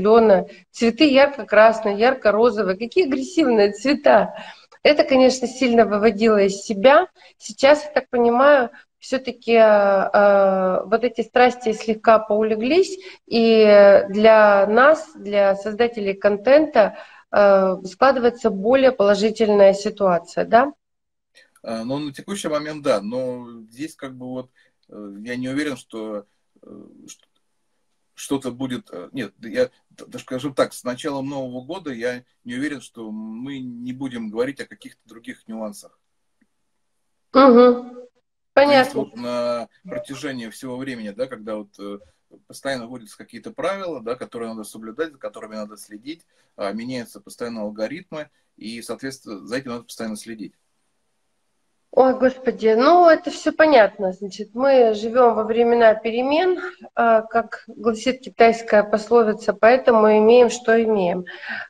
цветы 0.71 1.09
ярко-красные, 1.09 1.97
ярко-розовые. 1.97 2.77
Какие 2.77 3.07
агрессивные 3.07 3.73
цвета? 3.73 4.35
Это, 4.83 5.03
конечно, 5.03 5.47
сильно 5.47 5.85
выводило 5.85 6.41
из 6.41 6.61
себя. 6.61 7.07
Сейчас, 7.37 7.83
я 7.83 7.91
так 7.91 8.09
понимаю, 8.09 8.69
все-таки 8.99 9.53
э, 9.53 9.59
э, 9.59 10.83
вот 10.85 11.03
эти 11.03 11.21
страсти 11.21 11.73
слегка 11.73 12.19
поулеглись, 12.19 12.97
и 13.27 14.03
для 14.09 14.65
нас, 14.67 15.11
для 15.15 15.55
создателей 15.55 16.13
контента, 16.13 16.97
Э, 17.37 17.75
складывается 17.83 18.49
более 18.49 18.93
положительная 18.93 19.73
ситуация, 19.73 20.45
да? 20.45 20.73
А, 21.63 21.83
ну, 21.83 21.99
на 21.99 22.13
текущий 22.13 22.47
момент, 22.47 22.81
да, 22.81 23.01
но 23.01 23.61
здесь 23.69 23.95
как 23.95 24.15
бы 24.15 24.27
вот 24.27 24.51
э, 24.87 25.15
я 25.19 25.35
не 25.35 25.49
уверен, 25.49 25.75
что 25.75 26.25
э, 26.61 26.87
что-то 28.13 28.51
будет... 28.51 28.89
Нет, 29.11 29.33
я 29.41 29.69
скажу 30.19 30.53
так, 30.53 30.73
с 30.73 30.83
началом 30.83 31.29
Нового 31.29 31.63
года 31.65 31.91
я 31.91 32.23
не 32.43 32.55
уверен, 32.55 32.81
что 32.81 33.11
мы 33.11 33.59
не 33.59 33.93
будем 33.93 34.29
говорить 34.29 34.59
о 34.59 34.65
каких-то 34.65 35.01
других 35.05 35.47
нюансах. 35.47 35.99
Угу. 37.33 38.09
Понятно. 38.53 38.79
Есть 38.79 38.95
вот 38.95 39.15
на 39.15 39.67
протяжении 39.83 40.49
всего 40.49 40.77
времени, 40.77 41.09
да, 41.09 41.27
когда 41.27 41.57
вот 41.57 41.77
постоянно 42.47 42.87
вводятся 42.87 43.17
какие-то 43.17 43.51
правила, 43.51 44.01
да, 44.01 44.15
которые 44.15 44.49
надо 44.49 44.63
соблюдать, 44.63 45.13
за 45.13 45.17
которыми 45.17 45.55
надо 45.55 45.77
следить, 45.77 46.25
а, 46.55 46.71
меняются 46.71 47.19
постоянно 47.19 47.61
алгоритмы, 47.61 48.29
и, 48.57 48.81
соответственно, 48.81 49.45
за 49.45 49.57
этим 49.57 49.71
надо 49.71 49.83
постоянно 49.83 50.15
следить. 50.15 50.53
Ой, 51.97 52.13
господи, 52.19 52.75
ну 52.77 53.07
это 53.07 53.31
все 53.31 53.53
понятно. 53.53 54.11
Значит, 54.11 54.49
мы 54.53 54.93
живем 54.95 55.33
во 55.33 55.45
времена 55.45 55.95
перемен, 55.95 56.59
а, 56.93 57.21
как 57.21 57.63
гласит 57.67 58.19
китайская 58.19 58.83
пословица, 58.83 59.53
поэтому 59.53 60.09
имеем, 60.17 60.49
что 60.49 60.83
имеем. 60.83 61.23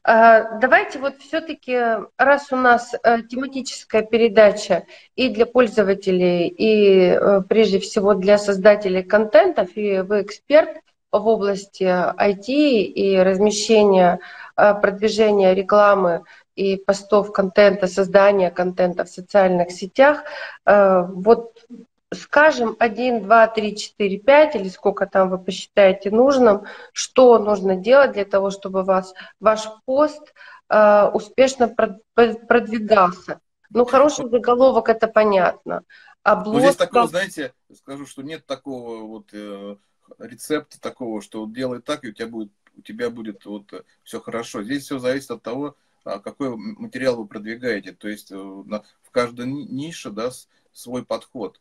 А, 0.03 0.57
давайте 0.57 0.97
вот 0.97 1.19
все-таки, 1.19 1.79
раз 2.17 2.51
у 2.51 2.55
нас 2.55 2.95
э, 2.95 3.21
тематическая 3.29 4.01
передача 4.01 4.85
и 5.15 5.29
для 5.29 5.45
пользователей, 5.45 6.47
и 6.47 7.11
э, 7.11 7.41
прежде 7.47 7.77
всего 7.77 8.15
для 8.15 8.39
создателей 8.39 9.03
контентов, 9.03 9.77
и 9.77 9.99
вы 9.99 10.23
эксперт 10.23 10.79
в 11.11 11.27
области 11.27 11.83
IT 11.83 12.47
и 12.47 13.19
размещения, 13.19 14.19
э, 14.57 14.73
продвижения 14.73 15.53
рекламы 15.53 16.23
и 16.55 16.77
постов 16.77 17.31
контента, 17.31 17.87
создания 17.87 18.51
контента 18.51 19.03
в 19.03 19.09
социальных 19.09 19.71
сетях, 19.71 20.23
э, 20.65 21.03
вот 21.07 21.65
скажем, 22.13 22.75
1, 22.79 23.23
2, 23.23 23.47
3, 23.47 23.75
4, 23.75 24.17
5 24.19 24.55
или 24.55 24.69
сколько 24.69 25.05
там 25.05 25.29
вы 25.29 25.37
посчитаете 25.37 26.11
нужным, 26.11 26.65
что 26.93 27.37
нужно 27.39 27.75
делать 27.75 28.13
для 28.13 28.25
того, 28.25 28.51
чтобы 28.51 28.83
вас, 28.83 29.13
ваш 29.39 29.67
пост 29.85 30.33
э, 30.69 31.09
успешно 31.13 31.67
продвигался. 31.67 33.39
Ну, 33.69 33.85
хороший 33.85 34.29
заголовок, 34.29 34.89
это 34.89 35.07
понятно. 35.07 35.83
Обложка... 36.23 36.51
Ну, 36.53 36.59
здесь 36.59 36.75
такого, 36.75 37.07
знаете, 37.07 37.53
скажу, 37.75 38.05
что 38.05 38.21
нет 38.21 38.45
такого 38.45 39.05
вот 39.05 39.27
э, 39.33 39.75
рецепта 40.19 40.79
такого, 40.79 41.21
что 41.21 41.41
вот 41.41 41.53
делай 41.53 41.81
так, 41.81 42.03
и 42.03 42.09
у 42.09 42.13
тебя 42.13 42.27
будет, 42.27 42.51
у 42.77 42.81
тебя 42.81 43.09
будет 43.09 43.45
вот 43.45 43.85
все 44.03 44.19
хорошо. 44.21 44.63
Здесь 44.63 44.83
все 44.83 44.99
зависит 44.99 45.31
от 45.31 45.43
того, 45.43 45.67
а 45.67 45.73
какой 46.05 46.55
материал 46.55 47.17
вы 47.17 47.27
продвигаете. 47.27 47.91
То 47.91 48.07
есть 48.07 48.31
э, 48.31 48.35
в 48.35 49.11
каждой 49.11 49.47
нише 49.47 50.11
да, 50.11 50.29
свой 50.71 51.03
подход. 51.03 51.59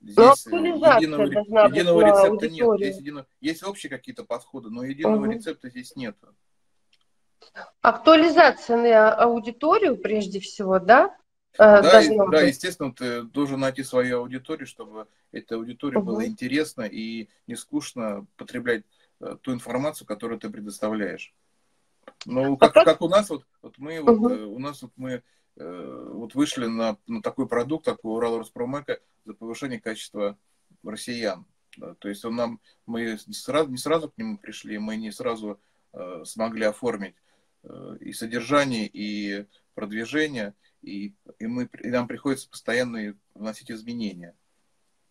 Здесь 0.00 0.46
единого, 0.46 1.22
единого 1.68 2.00
рецепта 2.00 2.48
нет. 2.48 2.80
Есть, 2.80 2.98
едино, 2.98 3.26
есть 3.40 3.62
общие 3.62 3.88
какие-то 3.88 4.24
подходы, 4.24 4.68
но 4.68 4.82
единого 4.82 5.24
угу. 5.24 5.30
рецепта 5.30 5.70
здесь 5.70 5.94
нет. 5.94 6.16
Актуализация 7.80 8.76
на 8.76 9.14
аудиторию 9.14 9.96
прежде 9.96 10.40
всего, 10.40 10.80
да? 10.80 11.16
Э, 11.58 11.82
да, 11.82 12.00
и, 12.00 12.16
да, 12.30 12.40
естественно, 12.42 12.92
ты 12.92 13.22
должен 13.22 13.60
найти 13.60 13.84
свою 13.84 14.20
аудиторию, 14.20 14.66
чтобы 14.66 15.06
эта 15.30 15.54
аудитория 15.54 15.98
угу. 15.98 16.06
была 16.06 16.26
интересна 16.26 16.82
и 16.82 17.28
не 17.46 17.54
скучно 17.54 18.26
потреблять 18.36 18.84
э, 19.20 19.36
ту 19.40 19.52
информацию, 19.52 20.06
которую 20.06 20.40
ты 20.40 20.50
предоставляешь. 20.50 21.32
Ну, 22.26 22.56
как, 22.56 22.76
а 22.76 22.84
как 22.84 23.02
у 23.02 23.08
нас, 23.08 23.30
вот, 23.30 23.44
вот 23.62 23.74
мы, 23.78 24.00
угу. 24.00 24.28
вот, 24.28 24.32
у 24.32 24.58
нас 24.58 24.82
вот 24.82 24.92
мы 24.96 25.22
э, 25.56 26.08
вот 26.12 26.34
вышли 26.34 26.66
на, 26.66 26.96
на 27.06 27.22
такой 27.22 27.48
продукт, 27.48 27.84
такой 27.84 28.14
Урал 28.14 28.38
Роспромека 28.38 29.00
за 29.24 29.34
повышение 29.34 29.80
качества 29.80 30.38
россиян. 30.84 31.44
Да, 31.76 31.94
то 31.94 32.08
есть 32.08 32.24
он 32.24 32.36
нам, 32.36 32.60
мы 32.86 33.18
не 33.26 33.34
сразу, 33.34 33.70
не 33.70 33.78
сразу 33.78 34.10
к 34.10 34.18
нему 34.18 34.36
пришли, 34.36 34.78
мы 34.78 34.96
не 34.96 35.10
сразу 35.10 35.58
э, 35.94 36.22
смогли 36.24 36.66
оформить 36.66 37.14
э, 37.64 37.96
и 38.00 38.12
содержание, 38.12 38.86
и 38.86 39.46
продвижение, 39.74 40.54
и, 40.82 41.14
и, 41.38 41.46
мы, 41.46 41.68
и 41.82 41.88
нам 41.88 42.08
приходится 42.08 42.48
постоянно 42.48 43.16
вносить 43.34 43.70
изменения. 43.70 44.34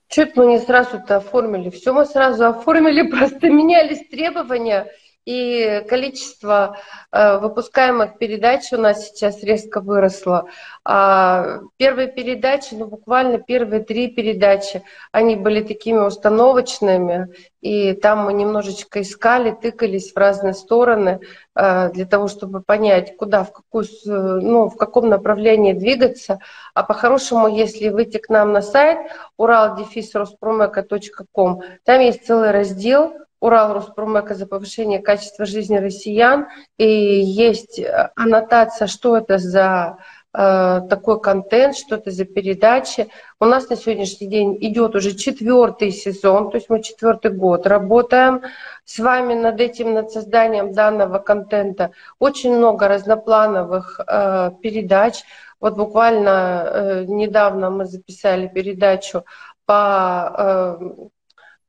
Чуть 0.07 0.35
мы 0.35 0.45
не 0.45 0.59
сразу-то 0.59 1.17
оформили. 1.17 1.69
Все 1.69 1.93
мы 1.93 2.05
сразу 2.05 2.45
оформили, 2.45 3.01
просто 3.09 3.49
менялись 3.49 4.07
требования 4.09 4.91
и 5.25 5.85
количество 5.87 6.77
э, 7.11 7.37
выпускаемых 7.37 8.17
передач 8.17 8.73
у 8.73 8.77
нас 8.77 9.07
сейчас 9.07 9.43
резко 9.43 9.79
выросло. 9.79 10.47
А 10.83 11.59
первые 11.77 12.07
передачи, 12.07 12.73
ну 12.73 12.87
буквально 12.87 13.37
первые 13.37 13.83
три 13.83 14.07
передачи, 14.07 14.81
они 15.11 15.35
были 15.35 15.61
такими 15.61 15.99
установочными, 15.99 17.27
и 17.61 17.93
там 17.93 18.25
мы 18.25 18.33
немножечко 18.33 19.01
искали, 19.01 19.51
тыкались 19.51 20.11
в 20.11 20.17
разные 20.17 20.55
стороны 20.55 21.19
э, 21.55 21.91
для 21.91 22.07
того, 22.07 22.27
чтобы 22.27 22.61
понять, 22.61 23.15
куда, 23.15 23.43
в, 23.43 23.51
какую, 23.51 23.85
ну, 24.05 24.69
в 24.69 24.75
каком 24.75 25.09
направлении 25.09 25.73
двигаться. 25.73 26.39
А 26.73 26.81
по-хорошему, 26.81 27.47
если 27.47 27.89
выйти 27.89 28.17
к 28.17 28.29
нам 28.29 28.53
на 28.53 28.63
сайт 28.63 29.11
урал-роспромека.ком, 29.37 31.61
там 31.83 31.99
есть 31.99 32.25
целый 32.25 32.49
раздел 32.49 33.13
Урал 33.41 33.73
Роспромека 33.73 34.35
за 34.35 34.45
повышение 34.45 34.99
качества 34.99 35.45
жизни 35.45 35.77
россиян. 35.77 36.47
И 36.77 36.85
есть 36.85 37.79
э, 37.79 38.11
аннотация, 38.15 38.87
что 38.87 39.17
это 39.17 39.39
за 39.39 39.97
э, 40.31 40.81
такой 40.87 41.19
контент, 41.19 41.75
что 41.75 41.95
это 41.95 42.11
за 42.11 42.25
передачи. 42.25 43.07
У 43.39 43.45
нас 43.45 43.67
на 43.67 43.75
сегодняшний 43.75 44.27
день 44.27 44.57
идет 44.61 44.95
уже 44.95 45.15
четвертый 45.15 45.91
сезон, 45.91 46.51
то 46.51 46.57
есть 46.57 46.69
мы 46.69 46.83
четвертый 46.83 47.31
год 47.31 47.65
работаем 47.65 48.43
с 48.85 48.99
вами 48.99 49.33
над 49.33 49.59
этим, 49.59 49.95
над 49.95 50.11
созданием 50.11 50.71
данного 50.73 51.17
контента. 51.17 51.91
Очень 52.19 52.55
много 52.55 52.87
разноплановых 52.87 53.99
э, 54.07 54.51
передач. 54.61 55.23
Вот 55.59 55.75
буквально 55.77 56.63
э, 56.65 57.05
недавно 57.07 57.71
мы 57.71 57.85
записали 57.85 58.47
передачу 58.47 59.25
по 59.65 60.77
э, 60.79 61.07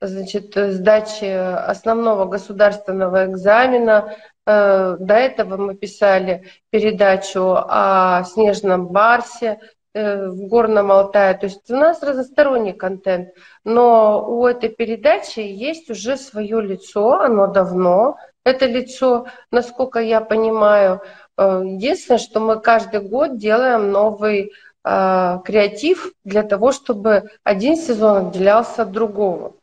значит, 0.07 0.55
сдачи 0.55 1.25
основного 1.25 2.25
государственного 2.27 3.27
экзамена. 3.27 4.17
Э, 4.47 4.97
до 4.99 5.15
этого 5.15 5.57
мы 5.57 5.75
писали 5.75 6.45
передачу 6.71 7.55
о 7.57 8.25
снежном 8.25 8.89
барсе 8.89 9.61
э, 9.95 10.29
в 10.29 10.49
Горном 10.49 10.91
Алтае. 10.91 11.35
То 11.35 11.47
есть 11.47 11.71
у 11.71 11.77
нас 11.77 12.03
разносторонний 12.03 12.73
контент. 12.73 13.29
Но 13.65 14.25
у 14.29 14.47
этой 14.47 14.69
передачи 14.69 15.41
есть 15.41 15.91
уже 15.91 16.17
свое 16.17 16.61
лицо, 16.61 17.21
оно 17.21 17.47
давно. 17.47 18.17
Это 18.45 18.67
лицо, 18.67 19.27
насколько 19.53 20.01
я 20.01 20.21
понимаю, 20.21 21.01
э, 21.39 21.63
единственное, 21.65 22.19
что 22.19 22.41
мы 22.41 22.61
каждый 22.61 23.01
год 23.01 23.39
делаем 23.39 23.91
новый 23.91 24.53
креатив 24.85 26.13
для 26.25 26.43
того, 26.43 26.73
чтобы 26.73 27.31
один 27.45 27.77
сезон 27.77 28.27
отделялся 28.27 28.83
от 28.83 28.91
другого. 28.91 29.55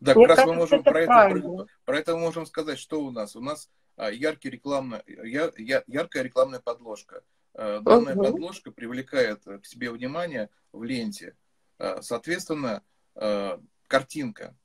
Да, 0.00 0.14
Мне 0.14 0.26
как 0.26 0.36
раз 0.36 0.46
мы 0.46 0.54
можем 0.54 0.80
это 0.80 0.90
про 0.90 1.00
это, 1.00 1.66
про, 1.84 1.98
это 1.98 2.16
можем 2.16 2.46
сказать, 2.46 2.78
что 2.78 3.02
у 3.02 3.10
нас. 3.10 3.36
У 3.36 3.40
нас 3.40 3.68
а, 3.96 4.10
яркий 4.10 4.50
рекламная, 4.50 5.02
я, 5.06 5.52
я, 5.56 5.82
яркая 5.86 6.22
рекламная 6.22 6.60
подложка. 6.60 7.22
А, 7.54 7.80
данная 7.80 8.14
угу. 8.14 8.24
подложка 8.24 8.70
привлекает 8.70 9.44
к 9.44 9.66
себе 9.66 9.90
внимание 9.90 10.50
в 10.72 10.82
ленте. 10.84 11.36
А, 11.78 12.02
соответственно, 12.02 12.82
картинка, 13.88 14.56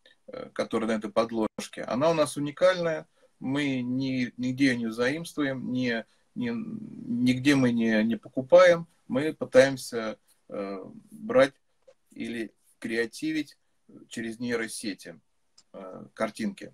которая 0.54 0.90
на 0.92 0.98
этой 0.98 1.12
подложке, 1.12 1.82
она 1.84 2.10
у 2.10 2.14
нас 2.14 2.38
уникальная. 2.38 3.08
Мы 3.40 3.82
ни, 3.82 4.34
нигде 4.38 4.68
ее 4.68 4.78
не 4.78 4.92
заимствуем, 4.92 5.74
ни, 5.74 6.06
ни, 6.34 6.50
нигде 6.50 7.56
мы 7.56 7.72
не, 7.72 8.04
не 8.04 8.16
покупаем. 8.16 8.88
Мы 9.10 9.34
пытаемся 9.34 10.18
брать 10.48 11.54
или 12.12 12.54
креативить 12.80 13.58
через 14.10 14.40
нейросети 14.40 15.20
э, 15.74 16.06
картинки. 16.14 16.74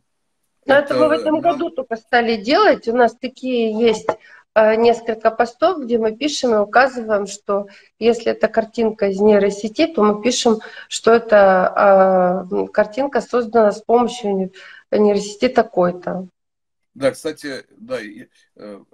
Но 0.66 0.76
это, 0.76 0.94
это 0.94 1.04
мы 1.04 1.08
в 1.10 1.12
этом 1.12 1.42
году 1.42 1.70
только 1.70 1.96
стали 1.98 2.38
делать. 2.38 2.88
У 2.88 2.96
нас 2.96 3.16
такие 3.16 3.78
есть 3.78 4.08
э, 4.56 4.76
несколько 4.76 5.30
постов, 5.30 5.84
где 5.84 5.98
мы 5.98 6.16
пишем 6.16 6.54
и 6.54 6.58
указываем, 6.58 7.28
что 7.28 7.68
если 8.00 8.32
это 8.32 8.48
картинка 8.48 9.08
из 9.08 9.20
нейросети, 9.20 9.88
то 9.88 10.04
мы 10.04 10.22
пишем, 10.22 10.60
что 10.88 11.12
это 11.14 12.48
э, 12.50 12.68
картинка 12.68 13.22
создана 13.22 13.72
с 13.72 13.82
помощью 13.82 14.52
нейросети 14.92 15.50
такой-то. 15.50 16.28
Да, 16.94 17.12
кстати, 17.12 17.66
да, 17.76 18.00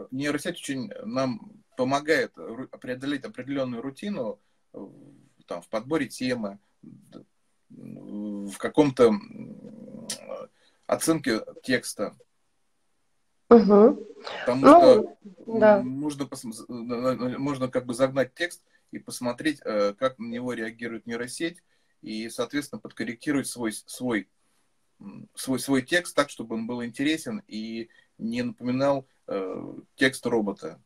нейросеть 0.10 0.56
очень 0.56 0.90
нам 1.04 1.52
помогает 1.76 2.34
преодолеть 2.82 3.26
определенную 3.26 3.82
рутину 3.82 4.40
там, 5.46 5.62
в 5.62 5.68
подборе 5.68 6.08
темы, 6.08 6.60
в 7.70 8.58
каком-то 8.58 9.14
оценке 10.88 11.42
текста. 11.64 12.18
Угу. 13.50 14.08
Потому 14.46 14.66
ну, 14.66 14.80
что 14.80 15.60
да. 15.60 15.82
можно, 15.82 16.30
можно 17.38 17.68
как 17.68 17.86
бы 17.86 17.94
загнать 17.94 18.34
текст 18.34 18.64
и 18.92 19.00
посмотреть, 19.00 19.62
э, 19.64 19.94
как 19.94 20.20
на 20.20 20.28
него 20.28 20.54
реагирует 20.54 21.08
нейросеть, 21.08 21.64
и, 22.02 22.30
соответственно, 22.30 22.80
подкорректировать 22.80 23.48
свой, 23.48 23.74
свой, 23.74 24.30
свой, 25.36 25.60
свой 25.60 25.82
текст 25.82 26.16
так, 26.16 26.30
чтобы 26.30 26.56
он 26.56 26.68
был 26.68 26.84
интересен 26.84 27.44
и 27.48 27.90
не 28.18 28.44
напоминал 28.44 29.08
э, 29.28 29.74
текст 29.96 30.26
робота. 30.26 30.82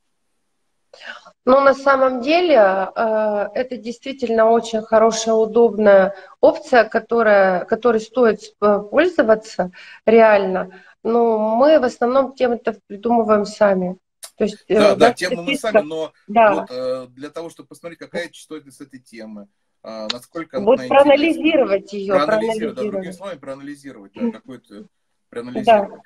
Но 1.45 1.59
на 1.61 1.73
самом 1.73 2.21
деле 2.21 2.55
э, 2.55 3.49
это 3.53 3.75
действительно 3.75 4.49
очень 4.49 4.81
хорошая, 4.81 5.35
удобная 5.35 6.15
опция, 6.39 6.85
которая, 6.85 7.65
которой 7.65 7.99
стоит 7.99 8.55
пользоваться 8.59 9.71
реально. 10.05 10.81
Но 11.03 11.55
мы 11.57 11.79
в 11.79 11.83
основном 11.83 12.33
тем 12.33 12.53
это 12.53 12.79
придумываем 12.87 13.45
сами. 13.45 13.97
То 14.37 14.45
есть, 14.45 14.63
э, 14.69 14.75
да, 14.75 14.95
да, 14.95 15.13
тему 15.13 15.43
мы 15.43 15.55
сами, 15.55 15.81
но 15.81 16.13
да. 16.27 16.53
вот, 16.53 16.71
э, 16.71 17.07
для 17.09 17.29
того, 17.29 17.49
чтобы 17.49 17.67
посмотреть, 17.67 17.99
какая 17.99 18.29
частотность 18.29 18.79
этой 18.79 18.99
темы, 18.99 19.47
насколько 19.83 20.61
вот 20.61 20.79
она 20.79 20.87
проанализировать 20.87 21.91
ее, 21.91 22.13
проанализировать, 22.13 22.75
да, 22.77 22.81
другими 22.83 23.11
словами, 23.11 23.37
проанализировать, 23.37 24.11
да, 24.15 24.31
какой-то 24.31 24.85
проанализировать. 25.29 26.01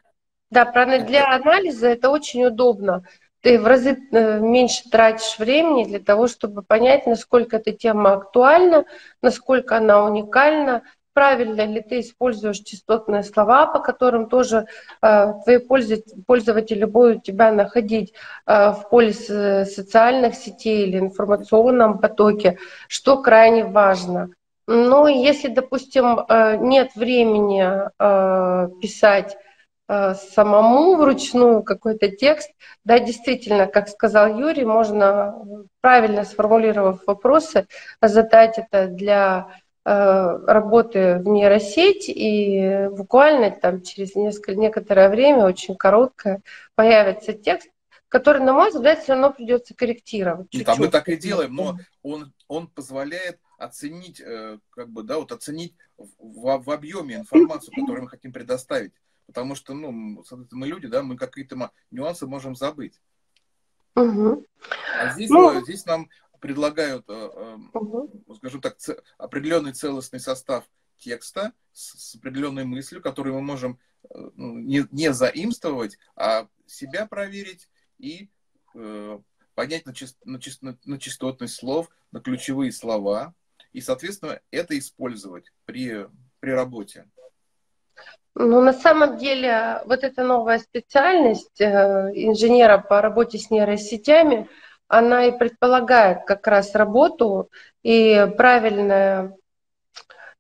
Да, 0.50 0.66
да 0.66 1.06
для 1.06 1.36
анализа 1.36 1.88
это 1.90 2.10
очень 2.10 2.44
удобно 2.44 3.04
ты 3.42 3.60
в 3.60 3.68
разы 3.68 3.98
э, 4.12 4.40
меньше 4.40 4.90
тратишь 4.90 5.38
времени 5.40 5.86
для 5.86 6.00
того, 6.00 6.28
чтобы 6.28 6.64
понять, 6.64 7.06
насколько 7.08 7.58
эта 7.58 7.72
тема 7.72 8.14
актуальна, 8.14 8.86
насколько 9.22 9.78
она 9.78 10.04
уникальна, 10.04 10.84
правильно 11.14 11.66
ли 11.66 11.82
ты 11.82 12.02
используешь 12.02 12.60
частотные 12.60 13.24
слова, 13.24 13.66
по 13.66 13.80
которым 13.80 14.30
тоже 14.30 14.68
э, 15.02 15.34
твои 15.44 15.58
пользователи 15.58 16.86
будут 16.86 17.24
тебя 17.24 17.52
находить 17.52 18.14
э, 18.46 18.72
в 18.72 18.88
поле 18.90 19.14
социальных 19.14 20.36
сетей 20.36 20.88
или 20.88 21.00
информационном 21.00 22.00
потоке, 22.00 22.60
что 22.88 23.22
крайне 23.22 23.66
важно. 23.66 24.30
Ну, 24.68 25.08
если, 25.08 25.48
допустим, 25.48 26.20
э, 26.20 26.58
нет 26.58 26.96
времени 26.96 27.66
э, 27.98 28.70
писать 28.82 29.38
самому 29.90 30.96
вручную 30.96 31.64
какой-то 31.64 32.10
текст. 32.10 32.52
Да, 32.84 33.00
действительно, 33.00 33.68
как 33.68 33.88
сказал 33.88 34.38
Юрий, 34.38 34.66
можно, 34.66 35.36
правильно 35.82 36.26
сформулировав 36.26 37.06
вопросы, 37.08 37.68
задать 38.02 38.58
это 38.58 38.88
для 38.88 39.62
э, 39.86 39.92
работы 40.46 41.20
в 41.20 41.28
нейросеть, 41.28 42.10
и 42.10 42.90
буквально 42.92 43.52
там 43.52 43.82
через 43.82 44.16
несколько, 44.16 44.56
некоторое 44.56 45.10
время, 45.10 45.46
очень 45.46 45.76
короткое, 45.76 46.42
появится 46.76 47.32
текст, 47.32 47.70
который, 48.10 48.42
на 48.42 48.54
мой 48.54 48.72
взгляд, 48.72 49.00
все 49.00 49.14
равно 49.14 49.32
придется 49.32 49.74
корректировать. 49.74 50.48
А 50.66 50.76
мы 50.76 50.90
так 50.90 51.08
и 51.08 51.16
делаем, 51.16 51.56
но 51.56 51.78
он, 52.04 52.34
он 52.48 52.68
позволяет 52.68 53.40
оценить, 53.58 54.22
э, 54.22 54.60
как 54.70 54.90
бы, 54.90 55.04
да, 55.04 55.18
вот 55.18 55.32
оценить 55.32 55.76
в, 55.98 56.62
в 56.62 56.72
объеме 56.72 57.16
информацию, 57.16 57.74
которую 57.74 58.04
мы 58.04 58.10
хотим 58.10 58.32
предоставить. 58.32 58.92
Потому 59.28 59.56
что, 59.56 59.74
ну, 59.74 60.24
мы 60.52 60.68
люди, 60.68 60.88
да, 60.88 61.04
мы 61.04 61.18
какие-то 61.18 61.72
нюансы 61.92 62.26
можем 62.26 62.56
забыть. 62.56 63.00
Угу. 63.96 64.46
А 65.00 65.14
здесь, 65.14 65.30
ну, 65.30 65.62
здесь 65.62 65.86
нам 65.86 66.10
предлагают, 66.40 67.10
угу. 67.10 68.24
скажем 68.36 68.62
так, 68.62 68.78
определенный 69.18 69.74
целостный 69.74 70.20
состав 70.20 70.66
текста 70.98 71.54
с, 71.74 72.16
определенной 72.16 72.64
мыслью, 72.64 73.02
которую 73.02 73.36
мы 73.36 73.42
можем 73.42 73.80
э, 74.04 74.30
ну, 74.36 74.58
не, 74.58 74.88
не 74.92 75.14
заимствовать, 75.14 75.98
а 76.16 76.48
себя 76.66 77.06
проверить 77.06 77.70
и 77.98 78.30
э, 78.76 79.20
понять 79.56 79.86
на, 79.86 79.94
чист, 79.94 80.18
на, 80.26 80.40
чист, 80.40 80.62
на, 80.62 80.78
на 80.86 81.00
частотность 81.00 81.56
слов, 81.56 81.90
на 82.12 82.20
ключевые 82.20 82.72
слова, 82.72 83.34
и, 83.74 83.82
соответственно, 83.82 84.40
это 84.52 84.78
использовать 84.78 85.52
при, 85.66 86.08
при 86.40 86.52
работе. 86.52 87.10
Ну, 88.40 88.62
на 88.62 88.74
самом 88.74 89.18
деле, 89.18 89.82
вот 89.86 90.04
эта 90.04 90.24
новая 90.24 90.60
специальность 90.60 91.60
э, 91.60 91.66
инженера 92.14 92.78
по 92.78 93.02
работе 93.02 93.40
с 93.40 93.50
нейросетями, 93.50 94.48
она 94.88 95.26
и 95.26 95.36
предполагает 95.36 96.24
как 96.26 96.46
раз 96.46 96.76
работу 96.76 97.50
и 97.82 98.28
правильное 98.38 99.36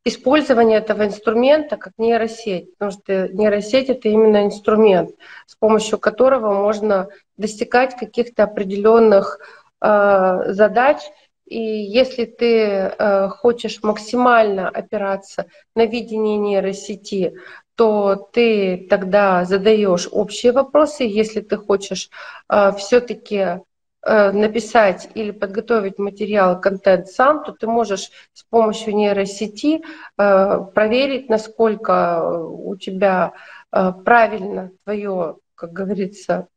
использование 0.05 0.77
этого 0.77 1.05
инструмента 1.05 1.75
как 1.75 1.93
нейросеть, 1.97 2.71
потому 2.77 2.91
что 2.91 3.29
нейросеть 3.29 3.89
это 3.89 4.10
именно 4.10 4.45
инструмент, 4.45 5.15
с 5.47 5.55
помощью 5.55 5.97
которого 5.97 6.53
можно 6.53 7.07
достигать 7.36 7.97
каких-то 7.97 8.43
определенных 8.43 9.39
э, 9.81 10.53
задач. 10.53 10.97
И 11.45 11.60
если 11.60 12.25
ты 12.25 12.60
э, 12.60 13.29
хочешь 13.29 13.81
максимально 13.81 14.69
опираться 14.69 15.47
на 15.75 15.86
видение 15.88 16.38
нейросети, 16.38 17.33
то 17.77 18.15
ты 18.33 18.87
тогда 18.89 19.45
задаешь 19.45 20.09
общие 20.11 20.51
вопросы. 20.51 21.03
Если 21.03 21.41
ты 21.41 21.57
хочешь 21.57 22.09
э, 22.49 22.71
все-таки 22.77 23.61
написать 24.03 25.09
или 25.15 25.31
подготовить 25.31 25.99
материал, 25.99 26.61
контент 26.61 27.09
сам, 27.09 27.43
то 27.43 27.51
ты 27.51 27.67
можешь 27.67 28.09
с 28.31 28.43
помощью 28.43 28.95
нейросети 28.95 29.81
э, 30.17 30.59
проверить, 30.73 31.27
насколько 31.27 32.23
у 32.23 32.77
тебя 32.77 33.33
э, 33.73 33.91
правильно 34.05 34.71
твое, 34.85 35.35
как 35.55 35.73
говорится, 35.73 36.47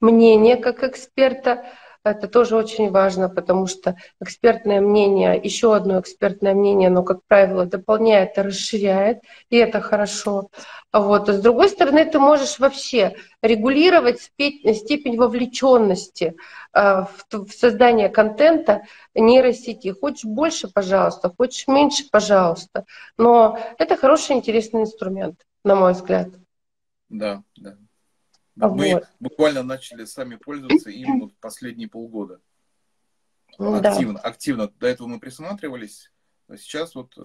мнение 0.00 0.56
как 0.56 0.84
эксперта, 0.84 1.64
это 2.04 2.28
тоже 2.28 2.56
очень 2.56 2.90
важно, 2.90 3.28
потому 3.28 3.66
что 3.66 3.96
экспертное 4.20 4.80
мнение, 4.80 5.40
еще 5.42 5.74
одно 5.74 6.00
экспертное 6.00 6.54
мнение, 6.54 6.88
оно, 6.88 7.02
как 7.02 7.20
правило, 7.26 7.66
дополняет 7.66 8.38
и 8.38 8.40
расширяет, 8.40 9.18
и 9.50 9.56
это 9.56 9.80
хорошо. 9.80 10.48
Вот. 10.92 11.28
А 11.28 11.32
с 11.32 11.40
другой 11.40 11.68
стороны, 11.68 12.04
ты 12.04 12.18
можешь 12.18 12.58
вообще 12.58 13.16
регулировать 13.42 14.20
степень 14.20 15.16
вовлеченности 15.16 16.34
э, 16.72 17.04
в 17.30 17.52
создание 17.52 18.08
контента 18.08 18.82
нейросети. 19.14 19.94
Хочешь 19.98 20.24
больше, 20.24 20.68
пожалуйста, 20.68 21.32
хочешь 21.36 21.68
меньше, 21.68 22.04
пожалуйста. 22.10 22.86
Но 23.18 23.58
это 23.78 23.96
хороший, 23.96 24.36
интересный 24.36 24.82
инструмент, 24.82 25.40
на 25.64 25.76
мой 25.76 25.92
взгляд. 25.92 26.28
Да, 27.08 27.42
да. 27.56 27.76
Вот. 28.68 28.76
Мы 28.76 29.02
буквально 29.20 29.62
начали 29.62 30.04
сами 30.04 30.36
пользоваться 30.36 30.90
им 30.90 31.20
вот 31.20 31.32
последние 31.40 31.88
полгода. 31.88 32.40
Ну, 33.58 33.76
активно, 33.76 34.14
да. 34.14 34.20
активно. 34.20 34.68
До 34.68 34.86
этого 34.86 35.08
мы 35.08 35.20
присматривались, 35.20 36.10
а 36.48 36.56
сейчас 36.56 36.94
вот 36.94 37.16
э, 37.18 37.22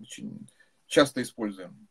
очень 0.00 0.48
часто 0.86 1.22
используем. 1.22 1.88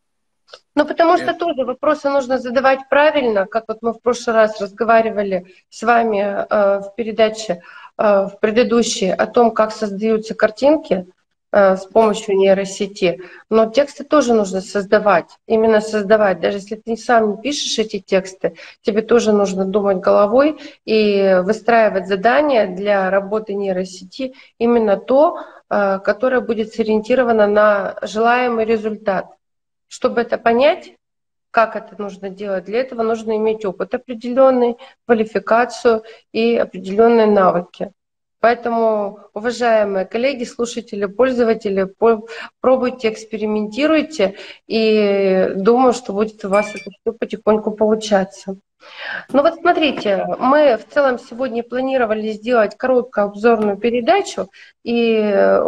Ну, 0.76 0.86
потому 0.86 1.18
что 1.18 1.32
Это... 1.32 1.40
тоже 1.40 1.66
вопросы 1.66 2.10
нужно 2.10 2.38
задавать 2.38 2.88
правильно, 2.90 3.46
как 3.46 3.66
вот 3.68 3.80
мы 3.82 3.94
в 3.94 4.02
прошлый 4.02 4.36
раз 4.36 4.62
разговаривали 4.62 5.54
с 5.70 5.84
вами 5.84 6.20
э, 6.20 6.80
в 6.80 6.94
передаче, 6.96 7.62
э, 7.98 8.28
в 8.28 8.38
предыдущей, 8.40 9.10
о 9.10 9.28
том, 9.28 9.52
как 9.52 9.72
создаются 9.72 10.36
картинки. 10.36 11.08
Э, 11.50 11.78
с 11.78 11.86
помощью 11.86 12.36
нейросети. 12.36 13.22
Но 13.50 13.72
тексты 13.72 14.04
тоже 14.04 14.34
нужно 14.34 14.60
создавать, 14.60 15.30
именно 15.48 15.80
создавать. 15.80 16.42
Даже 16.42 16.58
если 16.58 16.76
ты 16.76 16.98
сам 16.98 17.32
не 17.32 17.42
пишешь 17.42 17.80
эти 17.80 18.00
тексты, 18.00 18.56
тебе 18.82 19.02
тоже 19.02 19.32
нужно 19.32 19.64
думать 19.64 20.00
головой 20.00 20.60
и 20.84 21.40
выстраивать 21.44 22.08
задания 22.08 22.68
для 22.68 23.10
работы 23.10 23.54
нейросети, 23.54 24.34
именно 24.58 24.98
то, 24.98 25.40
э, 25.70 26.00
которое 26.00 26.42
будет 26.42 26.74
сориентировано 26.74 27.48
на 27.48 27.96
желаемый 28.02 28.66
результат. 28.66 29.28
Чтобы 29.88 30.20
это 30.20 30.38
понять, 30.38 30.96
как 31.52 31.78
это 31.78 31.96
нужно 31.98 32.30
делать, 32.30 32.66
для 32.66 32.82
этого 32.82 33.04
нужно 33.04 33.38
иметь 33.38 33.64
опыт 33.64 33.94
определенный, 33.94 34.76
квалификацию 35.06 36.04
и 36.34 36.58
определенные 36.58 37.28
навыки. 37.28 37.94
Поэтому, 38.48 39.20
уважаемые 39.34 40.06
коллеги, 40.06 40.46
слушатели, 40.46 41.04
пользователи, 41.04 41.86
пробуйте, 42.62 43.10
экспериментируйте, 43.10 44.36
и 44.68 45.50
думаю, 45.54 45.92
что 45.92 46.14
будет 46.14 46.46
у 46.46 46.48
вас 46.48 46.74
это 46.74 46.90
все 46.90 47.12
потихоньку 47.12 47.72
получаться. 47.72 48.56
Ну 49.34 49.42
вот 49.42 49.56
смотрите, 49.56 50.26
мы 50.40 50.78
в 50.78 50.94
целом 50.94 51.20
сегодня 51.20 51.62
планировали 51.62 52.32
сделать 52.32 52.78
короткую 52.78 53.26
обзорную 53.26 53.76
передачу, 53.76 54.50
и 54.86 55.16
э, 55.18 55.62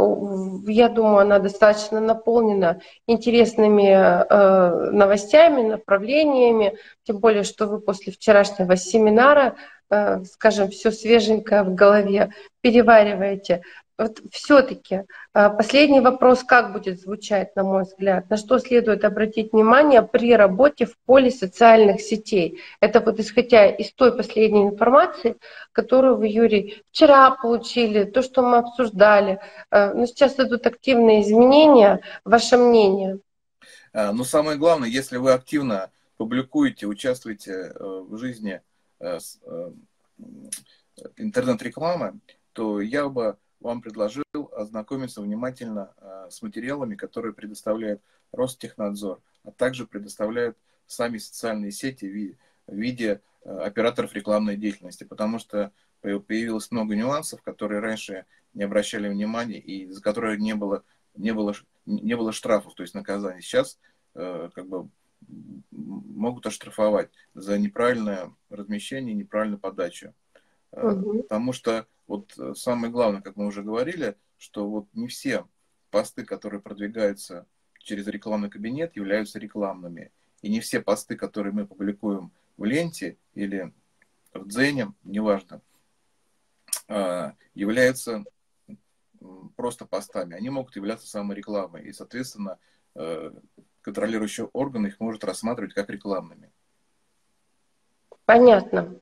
я 0.67 0.87
думаю, 0.87 1.17
она 1.17 1.39
достаточно 1.39 1.99
наполнена 1.99 2.79
интересными 3.07 3.89
э, 3.89 4.91
новостями, 4.91 5.63
направлениями, 5.63 6.77
тем 7.03 7.17
более, 7.17 7.43
что 7.43 7.67
вы 7.67 7.81
после 7.81 8.13
вчерашнего 8.13 8.77
семинара 8.77 9.57
скажем, 9.89 10.69
все 10.69 10.91
свеженькое 10.91 11.63
в 11.63 11.73
голове, 11.73 12.31
перевариваете. 12.61 13.63
Вот 13.99 14.21
все-таки 14.31 15.03
э, 15.33 15.49
последний 15.49 15.99
вопрос, 15.99 16.45
как 16.45 16.71
будет 16.71 17.01
звучать, 17.01 17.53
на 17.57 17.63
мой 17.63 17.83
взгляд, 17.83 18.29
на 18.29 18.37
что 18.37 18.57
следует 18.57 19.03
обратить 19.03 19.51
внимание 19.51 20.01
при 20.01 20.33
работе 20.37 20.85
в 20.85 20.97
поле 21.05 21.29
социальных 21.29 21.99
сетей. 21.99 22.61
Это 22.79 23.01
вот 23.01 23.19
исходя 23.19 23.67
из 23.67 23.91
той 23.91 24.15
последней 24.15 24.63
информации, 24.63 25.35
которую 25.73 26.15
вы, 26.15 26.27
Юрий, 26.27 26.81
вчера 26.91 27.31
получили, 27.31 28.05
то, 28.05 28.21
что 28.21 28.41
мы 28.41 28.59
обсуждали. 28.59 29.41
Э, 29.69 29.93
но 29.93 30.05
сейчас 30.05 30.39
идут 30.39 30.65
активные 30.65 31.21
изменения. 31.21 31.99
Ваше 32.23 32.55
мнение? 32.57 33.19
Ну, 33.93 34.23
самое 34.23 34.57
главное, 34.57 34.87
если 34.87 35.17
вы 35.17 35.33
активно 35.33 35.89
публикуете, 36.15 36.85
участвуете 36.85 37.73
в 37.79 38.17
жизни 38.17 38.61
Э, 38.61 38.61
э, 38.61 38.68
интернет-рекламы, 41.15 42.19
то 42.53 42.81
я 42.81 43.07
бы 43.07 43.37
вам 43.59 43.81
предложил 43.81 44.23
ознакомиться 44.53 45.21
внимательно 45.21 45.93
э, 45.97 46.27
с 46.29 46.41
материалами, 46.41 46.95
которые 46.95 47.33
предоставляет 47.33 48.01
Ростехнадзор, 48.31 49.21
а 49.43 49.51
также 49.51 49.85
предоставляют 49.85 50.57
сами 50.87 51.17
социальные 51.17 51.71
сети 51.71 52.37
в 52.67 52.73
виде 52.73 53.21
операторов 53.43 54.13
рекламной 54.13 54.57
деятельности, 54.57 55.03
потому 55.03 55.39
что 55.39 55.71
появилось 56.01 56.71
много 56.71 56.95
нюансов, 56.95 57.41
которые 57.41 57.79
раньше 57.79 58.25
не 58.53 58.63
обращали 58.63 59.09
внимания 59.09 59.59
и 59.59 59.89
за 59.89 60.01
которые 60.01 60.37
не 60.37 60.55
было, 60.55 60.83
не 61.15 61.33
было, 61.33 61.53
не 61.85 62.15
было 62.15 62.31
штрафов, 62.31 62.75
то 62.75 62.83
есть 62.83 62.93
наказаний. 62.93 63.41
Сейчас 63.41 63.79
как 64.13 64.67
бы 64.67 64.89
могут 65.71 66.45
оштрафовать 66.45 67.09
за 67.33 67.57
неправильное 67.57 68.35
размещение, 68.49 69.13
неправильную 69.13 69.59
подачу. 69.59 70.13
Угу. 70.71 71.23
Потому 71.23 71.53
что 71.53 71.87
вот 72.07 72.33
э, 72.37 72.53
самое 72.55 72.91
главное, 72.91 73.21
как 73.21 73.35
мы 73.35 73.45
уже 73.45 73.63
говорили, 73.63 74.15
что 74.37 74.69
вот 74.69 74.87
не 74.93 75.07
все 75.07 75.45
посты, 75.91 76.23
которые 76.23 76.61
продвигаются 76.61 77.45
через 77.79 78.07
рекламный 78.07 78.49
кабинет, 78.49 78.95
являются 78.95 79.39
рекламными. 79.39 80.11
И 80.41 80.49
не 80.49 80.59
все 80.59 80.81
посты, 80.81 81.15
которые 81.15 81.53
мы 81.53 81.65
публикуем 81.65 82.31
в 82.57 82.65
ленте 82.65 83.17
или 83.33 83.73
в 84.33 84.47
Дзене, 84.47 84.93
неважно, 85.03 85.61
а, 86.87 87.33
являются 87.55 88.23
просто 89.55 89.85
постами. 89.85 90.35
Они 90.35 90.49
могут 90.49 90.75
являться 90.75 91.07
саморекламой. 91.07 91.83
И, 91.83 91.93
соответственно, 91.93 92.57
э, 92.95 93.31
контролирующий 93.89 94.45
орган 94.53 94.85
их 94.85 94.99
может 94.99 95.23
рассматривать 95.23 95.73
как 95.73 95.89
рекламными. 95.89 96.51
Понятно. 98.25 98.99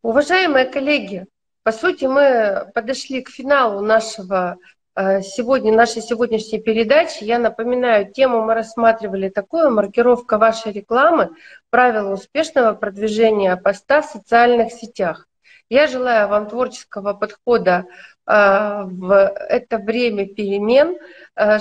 Уважаемые 0.00 0.64
коллеги, 0.64 1.26
по 1.62 1.72
сути, 1.72 2.06
мы 2.06 2.70
подошли 2.74 3.20
к 3.20 3.28
финалу 3.28 3.82
нашего 3.82 4.56
э, 4.94 5.20
сегодня, 5.20 5.74
нашей 5.74 6.00
сегодняшней 6.00 6.58
передачи. 6.58 7.24
Я 7.24 7.38
напоминаю, 7.38 8.10
тему 8.10 8.40
мы 8.40 8.54
рассматривали 8.54 9.28
такую, 9.28 9.70
маркировка 9.70 10.38
вашей 10.38 10.72
рекламы, 10.72 11.28
правила 11.68 12.14
успешного 12.14 12.72
продвижения 12.72 13.56
поста 13.56 14.00
в 14.00 14.06
социальных 14.06 14.72
сетях. 14.72 15.28
Я 15.68 15.86
желаю 15.86 16.28
вам 16.28 16.48
творческого 16.48 17.12
подхода 17.12 17.84
э, 18.26 18.84
в 18.86 19.12
это 19.12 19.76
время 19.76 20.26
перемен, 20.26 20.96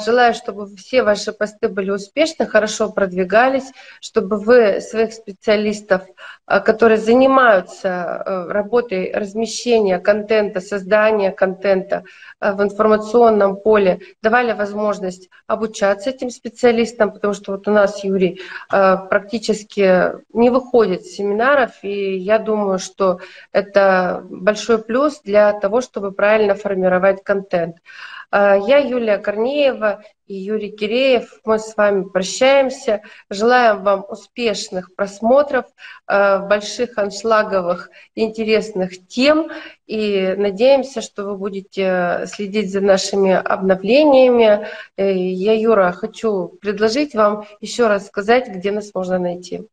желаю, 0.03 0.33
чтобы 0.33 0.67
все 0.75 1.03
ваши 1.03 1.31
посты 1.31 1.69
были 1.69 1.91
успешны, 1.91 2.45
хорошо 2.45 2.91
продвигались, 2.91 3.71
чтобы 4.01 4.37
вы 4.37 4.81
своих 4.81 5.13
специалистов, 5.13 6.03
э, 6.47 6.59
которые 6.61 6.97
занимаются 6.97 8.47
работой 8.49 9.11
размещения 9.13 9.99
контента, 9.99 10.61
создания 10.61 11.31
контента 11.31 12.03
в 12.39 12.61
информационном 12.61 13.57
поле, 13.57 13.99
давали 14.21 14.53
возможность 14.53 15.29
обучаться 15.47 16.09
этим 16.09 16.29
специалистам, 16.29 17.11
потому 17.11 17.33
что 17.33 17.53
вот 17.53 17.67
у 17.67 17.71
нас 17.71 18.03
Юрий 18.03 18.41
практически 18.69 20.13
не 20.33 20.49
выходит 20.49 21.03
с 21.05 21.15
семинаров, 21.15 21.71
и 21.81 22.17
я 22.17 22.39
думаю, 22.39 22.79
что 22.79 23.19
это 23.51 24.23
большой 24.29 24.77
плюс 24.79 25.21
для 25.21 25.53
того, 25.53 25.81
чтобы 25.81 26.11
правильно 26.11 26.55
формировать 26.55 27.23
контент. 27.23 27.77
А, 28.29 28.57
я 28.57 28.77
Юлия 28.77 29.17
Корнеева 29.17 30.03
и 30.25 30.35
Юрий 30.35 30.71
Киреев. 30.71 31.39
Мы 31.45 31.59
с 31.59 31.77
вами 31.77 32.03
прощаемся. 32.03 33.01
Желаем 33.29 33.83
вам 33.83 34.05
успешных 34.09 34.93
просмотров, 34.95 35.65
а, 36.05 36.39
больших 36.39 36.97
аншлаговых 36.97 37.89
интересных 38.15 39.07
тем. 39.07 39.49
И 39.85 40.35
надеемся, 40.37 41.01
что 41.01 41.23
вы 41.23 41.37
будете 41.37 42.25
следить 42.27 42.71
за 42.71 42.81
нашими 42.81 43.31
обновлениями. 43.31 44.67
Э, 44.97 45.13
я, 45.13 45.53
Юра, 45.53 45.93
хочу 45.93 46.49
предложить 46.59 47.15
вам 47.15 47.45
еще 47.61 47.87
раз 47.87 48.07
сказать, 48.07 48.49
где 48.49 48.71
нас 48.71 48.93
можно 48.93 49.17
найти. 49.17 49.65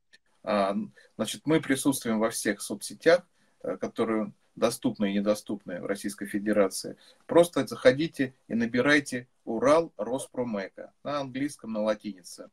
А, 0.45 0.77
значит, 1.17 1.43
мы 1.45 1.61
присутствуем 1.61 2.21
во 2.21 2.31
всех 2.31 2.61
соцсетях, 2.61 3.23
э, 3.65 3.77
которые 3.79 4.31
доступны 4.57 5.11
и 5.11 5.15
недоступны 5.15 5.81
в 5.81 5.87
Российской 5.87 6.27
Федерации. 6.27 6.97
Просто 7.27 7.67
заходите 7.67 8.35
и 8.49 8.55
набирайте 8.55 9.29
Урал 9.45 9.93
Роспромека 9.97 10.93
на 11.03 11.21
английском, 11.21 11.73
на 11.73 11.83
латинице, 11.83 12.51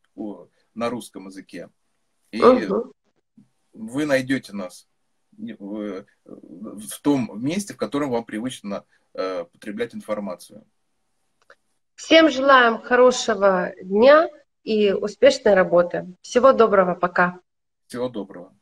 на 0.74 0.90
русском 0.90 1.28
языке. 1.28 1.70
И 2.32 2.42
угу. 2.42 2.94
вы 3.74 4.06
найдете 4.06 4.54
нас 4.54 4.88
в 5.32 7.02
том 7.02 7.44
месте, 7.44 7.74
в 7.74 7.78
котором 7.78 8.12
вам 8.12 8.26
привычно 8.26 8.86
э, 9.14 9.46
потреблять 9.46 9.96
информацию. 9.96 10.66
Всем 11.96 12.30
желаем 12.30 12.82
хорошего 12.82 13.74
дня 13.82 14.28
и 14.64 14.92
успешной 14.92 15.54
работы. 15.54 16.08
Всего 16.22 16.52
доброго, 16.52 16.96
пока. 16.96 17.40
Всего 17.88 18.10
доброго. 18.10 18.54